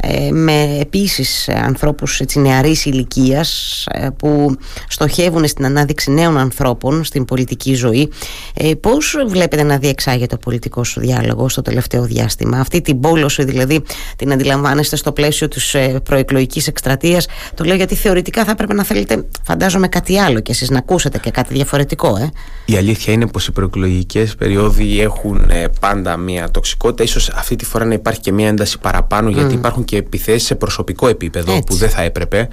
ε, 0.01 0.31
με 0.31 0.77
επίσης 0.79 1.49
ανθρώπους 1.49 2.21
νεαρής 2.35 2.85
ηλικίας 2.85 3.85
ε, 3.91 4.07
που 4.17 4.55
στοχεύουν 4.87 5.47
στην 5.47 5.65
ανάδειξη 5.65 6.11
νέων 6.11 6.37
ανθρώπων 6.37 7.03
στην 7.03 7.25
πολιτική 7.25 7.73
ζωή. 7.73 8.11
Ε, 8.53 8.73
Πώς 8.73 9.15
βλέπετε 9.27 9.63
να 9.63 9.77
διεξάγεται 9.77 10.35
ο 10.35 10.37
πολιτικός 10.37 10.97
διάλογος 10.99 11.51
στο 11.51 11.61
τελευταίο 11.61 12.03
διάστημα, 12.03 12.59
αυτή 12.59 12.81
την 12.81 12.99
πόλωση 12.99 13.43
δηλαδή 13.43 13.83
την 14.15 14.31
αντιλαμβάνεστε 14.31 14.95
στο 14.95 15.11
πλαίσιο 15.11 15.47
της 15.47 15.75
προεκλογικής 16.03 16.67
εκστρατείας; 16.67 17.27
Το 17.53 17.63
λέω 17.63 17.75
γιατί 17.75 17.95
θεωρητικά 17.95 18.45
θα 18.45 18.51
έπρεπε 18.51 18.73
να 18.73 18.83
θέλετε, 18.83 19.25
φαντάζομαι, 19.43 19.87
κάτι 19.87 20.19
άλλο 20.19 20.39
κι 20.39 20.51
εσείς 20.59 20.69
να 20.69 20.77
ακούσετε 20.77 21.17
και 21.17 21.31
κάτι 21.31 21.53
διαφορετικό. 21.53 22.17
Ε. 22.17 22.31
Η 22.65 22.75
αλήθεια 22.75 23.13
είναι 23.13 23.27
πως 23.27 23.47
οι 23.47 23.51
προεκλογικές 23.51 24.35
περιόδοι 24.35 25.01
έχουν 25.01 25.49
ε, 25.49 25.67
πάντα 25.79 26.17
μια 26.17 26.51
τοξικότητα. 26.51 27.03
Ίσως 27.03 27.29
αυτή 27.29 27.55
τη 27.55 27.65
φορά 27.65 27.85
να 27.85 27.93
υπάρχει 27.93 28.19
και 28.19 28.31
μια 28.31 28.47
ένταση 28.47 28.79
παραπάνω 28.79 29.29
γιατί 29.29 29.53
υπάρχουν 29.53 29.85
και 29.85 29.97
επιθέσεις 29.97 30.47
σε 30.47 30.55
προσωπικό 30.55 31.07
επίπεδο 31.07 31.63
που 31.63 31.75
δεν 31.75 31.89
θα 31.89 32.01
έπρεπε 32.01 32.47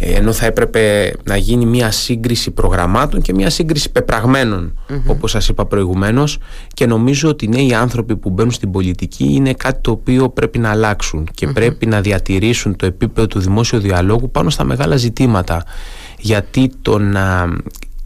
ε, 0.00 0.12
ενώ 0.12 0.32
θα 0.32 0.46
έπρεπε 0.46 1.12
να 1.24 1.36
γίνει 1.36 1.66
μια 1.66 1.90
σύγκριση 1.90 2.50
προγραμμάτων 2.50 3.20
και 3.20 3.34
μια 3.34 3.50
σύγκριση 3.50 3.92
πεπραγμένων 3.92 4.78
mm-hmm. 4.88 5.02
όπως 5.06 5.30
σας 5.30 5.48
είπα 5.48 5.66
προηγουμένως 5.66 6.38
και 6.74 6.86
νομίζω 6.86 7.28
ότι 7.28 7.44
οι 7.44 7.48
νέοι 7.48 7.74
άνθρωποι 7.74 8.16
που 8.16 8.30
μπαίνουν 8.30 8.52
στην 8.52 8.70
πολιτική 8.70 9.24
είναι 9.24 9.52
κάτι 9.52 9.80
το 9.80 9.90
οποίο 9.90 10.28
πρέπει 10.28 10.58
να 10.58 10.70
αλλάξουν 10.70 11.28
και 11.34 11.46
πρέπει 11.46 11.86
να 11.86 12.00
διατηρήσουν 12.00 12.76
το 12.76 12.86
επίπεδο 12.86 13.26
του 13.26 13.40
δημόσιου 13.40 13.78
διαλόγου 13.78 14.30
πάνω 14.30 14.50
στα 14.50 14.64
μεγάλα 14.64 14.96
ζητήματα 14.96 15.64
γιατί 16.18 16.70
το 16.82 16.98
να 16.98 17.56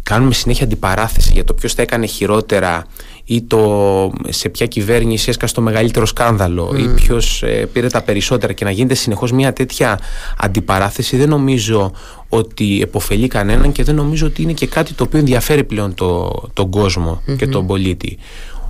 κάνουμε 0.03 0.33
συνέχεια 0.33 0.64
αντιπαράθεση 0.64 1.31
για 1.33 1.44
το 1.44 1.55
ποιος 1.55 1.75
θα 1.75 1.83
έκανε 1.83 2.07
χειρότερα 2.07 2.87
ή 3.25 3.42
το 3.42 4.12
σε 4.29 4.48
ποια 4.48 4.66
κυβέρνηση 4.66 5.29
έσκασε 5.31 5.55
το 5.55 5.61
μεγαλύτερο 5.61 6.07
σκάνδαλο 6.07 6.75
ή 6.77 6.88
ποιος 6.88 7.42
ε, 7.42 7.68
πήρε 7.72 7.88
τα 7.88 8.03
περισσότερα 8.03 8.53
και 8.53 8.64
να 8.64 8.70
γίνεται 8.70 8.94
συνεχώς 8.94 9.33
μια 9.33 9.53
τέτοια 9.53 9.98
αντιπαράθεση 10.38 11.16
δεν 11.16 11.29
νομίζω 11.29 11.92
ότι 12.29 12.81
επωφελεί 12.83 13.27
κανέναν 13.27 13.72
και 13.72 13.85
δεν 13.85 13.94
νομίζω 13.94 14.27
ότι 14.27 14.42
είναι 14.42 14.53
και 14.53 14.66
κάτι 14.66 14.92
το 14.92 15.05
οποίο 15.05 15.18
ενδιαφέρει 15.18 15.64
πλέον 15.64 15.94
το, 15.94 16.31
τον 16.53 16.70
κοσμο 16.70 17.22
και 17.37 17.46
τον 17.46 17.66
πολίτη. 17.66 18.18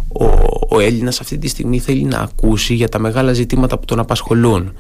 Ο, 0.09 0.25
ο 0.69 0.81
Έλληνας 0.81 1.21
αυτή 1.21 1.39
τη 1.39 1.49
στιγμή 1.49 1.79
θέλει 1.79 2.05
να 2.05 2.19
ακούσει 2.19 2.75
για 2.75 2.89
τα 2.89 2.99
μεγάλα 2.99 3.33
ζητήματα 3.33 3.79
που 3.79 3.85
τον 3.85 3.99
απασχολούν 3.99 4.73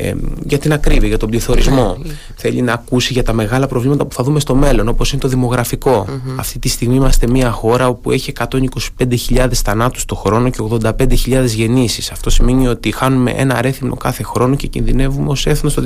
ε, 0.00 0.14
για 0.44 0.58
την 0.58 0.72
ακρίβεια, 0.72 1.08
για 1.08 1.18
τον 1.18 1.28
πληθωρισμό. 1.30 1.96
Ναι, 1.98 2.08
ναι. 2.08 2.14
Θέλει 2.36 2.62
να 2.62 2.72
ακούσει 2.72 3.12
για 3.12 3.22
τα 3.22 3.32
μεγάλα 3.32 3.66
προβλήματα 3.66 4.04
που 4.06 4.14
θα 4.14 4.22
δούμε 4.22 4.40
στο 4.40 4.54
μέλλον, 4.54 4.88
όπως 4.88 5.12
είναι 5.12 5.20
το 5.20 5.28
δημογραφικο 5.28 6.06
Αυτή 6.36 6.58
τη 6.58 6.68
στιγμή 6.68 6.94
είμαστε 6.94 7.28
μια 7.30 7.50
χώρα 7.50 7.88
όπου 7.88 8.10
έχει 8.10 8.32
125.000 8.38 9.48
θανάτους 9.52 10.04
το 10.04 10.14
χρόνο 10.14 10.50
και 10.50 10.58
85.000 10.70 11.44
γεννήσεις. 11.44 12.10
Αυτό 12.10 12.30
σημαίνει 12.30 12.68
ότι 12.68 12.92
χάνουμε 12.92 13.30
ένα 13.30 13.54
αρέθιμο 13.54 13.96
κάθε 13.96 14.22
χρόνο 14.22 14.54
και 14.56 14.66
κινδυνεύουμε 14.66 15.28
ως 15.28 15.46
έθνος 15.46 15.74
το 15.74 15.82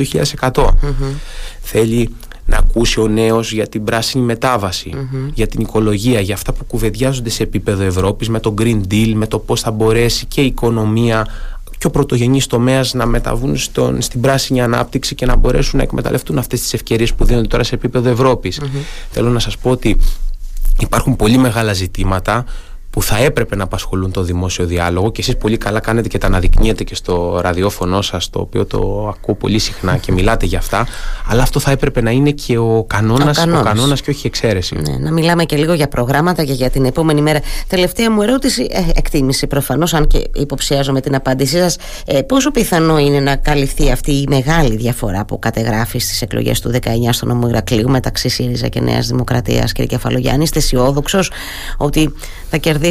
2100. 0.53 0.67
Θέλει 1.61 2.15
να 2.47 2.57
ακούσει 2.57 3.01
ο 3.01 3.09
νέος 3.09 3.53
για 3.53 3.69
την 3.69 3.85
πράσινη 3.85 4.37
για 5.35 5.47
την 5.47 5.61
οικολογία, 5.61 6.21
για 6.21 6.35
αυτά 6.35 6.53
που 6.53 6.65
κουβεντιάζονται 6.65 7.31
σε 7.31 7.43
επίπεδο 7.43 7.83
Ευρώπης 7.83 8.29
με 8.29 8.41
το 8.41 8.55
Green 8.59 8.81
Deal, 8.91 9.13
με 9.15 9.27
το 9.27 9.39
πώς 9.39 9.61
θα 9.61 9.71
μπορέσει 9.71 10.27
και 10.27 10.41
η 10.41 10.47
οικονομία 10.47 11.27
πιο 11.83 11.91
πρωτογενεί 11.91 12.43
τομέας 12.43 12.95
να 12.95 13.07
μεταβούν 13.07 13.57
στον, 13.57 14.03
στην 14.03 14.21
πράσινη 14.21 14.63
ανάπτυξη 14.63 15.15
και 15.15 15.27
να 15.27 15.37
μπορέσουν 15.37 15.77
να 15.77 15.83
εκμεταλλευτούν 15.85 16.39
αυτές 16.39 16.61
τις 16.61 16.73
ευκαιρίες 16.73 17.15
που 17.15 17.25
δίνονται 17.25 17.47
τώρα 17.47 17.63
σε 17.63 17.75
επίπεδο 17.75 18.39
Θέλω 19.11 19.29
να 19.29 19.39
σας 19.39 19.59
πω 19.59 19.71
ότι 19.71 19.97
υπάρχουν 20.79 21.17
πολύ 21.17 21.39
μεγάλα 21.39 21.73
ζητήματα 21.73 22.45
που 22.93 23.03
θα 23.03 23.17
έπρεπε 23.17 23.57
να 23.57 23.65
απασχολούν 23.65 24.11
το 24.11 24.23
δημόσιο 24.23 24.65
διάλογο 24.65 25.11
και 25.11 25.21
εσείς 25.21 25.37
πολύ 25.37 25.57
καλά 25.57 25.81
κάνετε 25.81 26.09
και 26.09 26.19
τα 26.19 26.27
αναδεικνύετε 26.27 26.85
και 26.85 26.95
στο 26.95 27.41
ραδιόφωνο 27.41 28.03
σας 28.03 28.31
το 28.31 28.41
οποίο 28.41 28.67
το 28.67 29.09
ακούω 29.09 29.35
πολύ 29.35 29.59
συχνά 29.59 29.97
και 29.97 30.13
μιλάτε 30.13 30.47
για 30.47 30.59
αυτά 30.59 30.87
αλλά 31.29 31.43
αυτό 31.43 31.61
θα 31.61 31.71
έπρεπε 31.71 32.01
να 32.01 32.11
είναι 32.11 32.31
και 32.31 32.59
ο 32.59 32.85
κανόνας, 32.87 33.39
ο 33.39 33.63
κανόνας. 33.65 34.01
και 34.01 34.11
όχι 34.11 34.21
η 34.25 34.27
εξαίρεση. 34.27 34.75
Ναι, 34.75 34.97
να 34.99 35.13
μιλάμε 35.13 35.45
και 35.45 35.57
λίγο 35.57 35.73
για 35.73 35.89
προγράμματα 35.89 36.45
και 36.45 36.53
για 36.53 36.71
την 36.71 36.85
επόμενη 36.85 37.21
μέρα. 37.21 37.41
Τελευταία 37.67 38.11
μου 38.11 38.23
ερώτηση, 38.23 38.67
ε, 38.71 38.83
εκτίμηση 38.95 39.47
προφανώς 39.47 39.95
αν 39.95 40.07
και 40.07 40.31
υποψιάζομαι 40.35 41.01
την 41.01 41.15
απάντησή 41.15 41.59
σας 41.59 41.77
ε, 42.07 42.23
πόσο 42.23 42.51
πιθανό 42.51 42.99
είναι 42.99 43.21
να 43.21 43.37
καλυφθεί 43.37 43.91
αυτή 43.91 44.13
η 44.13 44.27
μεγάλη 44.29 44.77
διαφορά 44.77 45.25
που 45.25 45.39
κατεγράφει 45.39 45.99
στις 45.99 46.23
εκλογές 46.23 46.61
του 46.61 46.71
19 46.83 46.89
στο 47.11 47.27
νομό 47.27 47.49
Ηρακλείου 47.49 47.91
μεταξύ 47.91 48.29
ΣΥΡΙΖΑ 48.29 48.69
και 48.69 48.81
Νέας 48.81 49.07
Δημοκρατίας 49.07 49.73
κύριε 49.73 49.87
Κεφαλογιάννη; 49.87 50.43
Είστε 50.43 50.59
αισιόδοξος 50.59 51.31
ότι 51.77 52.15
θα 52.51 52.57
κερδίσετε 52.57 52.82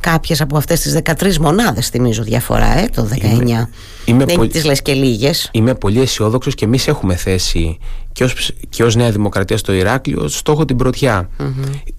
κάποιες 0.00 0.40
από 0.40 0.56
αυτές 0.56 0.80
τις 0.80 0.98
13 1.04 1.36
μονάδες 1.36 1.88
θυμίζω 1.88 2.22
διαφορά 2.22 2.78
ε, 2.78 2.88
το 2.94 3.08
19 3.12 3.22
είμαι, 3.22 3.68
είμαι 4.04 4.24
Δεν 4.24 4.36
πολύ, 4.36 4.48
τις 4.48 4.64
λες 4.64 4.82
και 4.82 4.92
λίγες. 4.92 5.48
Είμαι 5.52 5.74
πολύ 5.74 6.00
αισιόδοξος 6.00 6.54
και 6.54 6.64
εμείς 6.64 6.88
έχουμε 6.88 7.14
θέσει 7.14 7.78
και 8.12 8.24
ως, 8.24 8.52
και 8.68 8.84
ως 8.84 8.94
Νέα 8.94 9.10
Δημοκρατία 9.10 9.56
στο 9.56 9.72
Ηράκλειο 9.72 10.28
στόχο 10.28 10.64
την 10.64 10.76
πρωτιά. 10.76 11.28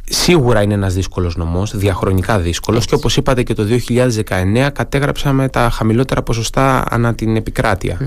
Σίγουρα 0.04 0.62
είναι 0.62 0.74
ένας 0.74 0.94
δύσκολος 0.94 1.36
νομός, 1.36 1.78
διαχρονικά 1.78 2.40
δύσκολος 2.40 2.86
και 2.86 2.96
όπως 2.96 3.18
είπατε 3.18 3.44
και 3.44 3.54
το 3.54 3.64
2019 3.64 4.70
κατέγραψαμε 4.74 5.50
τα 5.50 5.70
χαμηλότερα 5.70 6.24
ποσοστά 6.24 6.84
ανά 6.90 7.16
την 7.16 7.36
επικράτεια. 7.36 7.98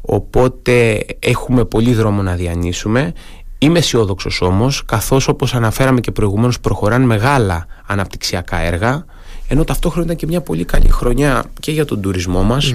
Οπότε 0.00 1.04
έχουμε 1.18 1.64
πολύ 1.64 1.94
δρόμο 1.94 2.22
να 2.22 2.34
διανύσουμε 2.34 3.12
Είμαι 3.58 3.78
αισιόδοξος 3.78 4.40
όμως, 4.40 4.84
καθώς 4.84 5.28
όπως 5.28 5.54
αναφέραμε 5.54 6.00
και 6.00 6.10
προηγουμένως, 6.10 6.60
προχωράνε 6.60 7.04
μεγάλα 7.04 7.66
αναπτυξιακά 7.86 8.60
έργα. 8.60 9.04
Ενώ 9.48 9.64
ταυτόχρονα 9.64 10.04
ήταν 10.04 10.16
και 10.16 10.26
μια 10.26 10.40
πολύ 10.40 10.64
καλή 10.64 10.88
χρονιά 10.88 11.44
και 11.60 11.72
για 11.72 11.84
τον 11.84 12.00
τουρισμό 12.00 12.42
μας, 12.42 12.74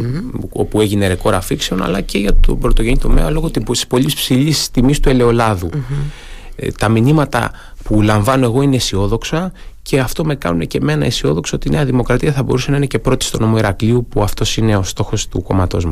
όπου 0.50 0.82
έγινε 0.82 1.08
ρεκόρ 1.08 1.34
αφήξεων, 1.34 1.84
αλλά 1.84 2.02
και 2.02 2.18
για 2.18 2.34
τον 2.34 2.60
πρωτογενή 2.60 2.98
τομέα 2.98 3.30
λόγω 3.30 3.50
της 3.50 3.88
πολύ 3.88 4.06
ψηλής 4.16 4.72
τιμής 4.72 5.00
του 5.00 5.10
ελαιολαδου 5.10 5.70
ε, 6.56 6.72
τα 6.72 6.90
μηνύματα 6.90 7.52
που 7.84 8.02
λαμβάνω 8.02 8.46
εγώ 8.46 8.62
είναι 8.62 8.76
αισιόδοξα 8.76 9.52
και 9.82 10.00
αυτό 10.00 10.26
με 10.26 10.36
κάνουν 10.36 10.68
και 10.68 10.78
εμένα 10.78 11.06
αισιόδοξο 11.06 11.56
ότι 11.56 11.68
η 11.68 11.72
Νέα 11.72 11.86
Δημοκρατία 11.86 12.32
θα 12.32 12.44
μπορούσε 12.44 12.72
να 12.72 12.78
είναι 12.78 12.86
και 12.86 13.00
πρώτη 13.00 13.26
στο 13.26 13.40
νομό 13.40 13.58
Ηρακλείου, 13.58 14.08
που 14.10 14.24
αυτός 14.24 14.58
είναι 14.58 14.76
ο 14.76 14.84
στόχος 14.84 15.28
του 15.28 15.44
κόμματό 15.44 15.78
μας. 15.78 15.86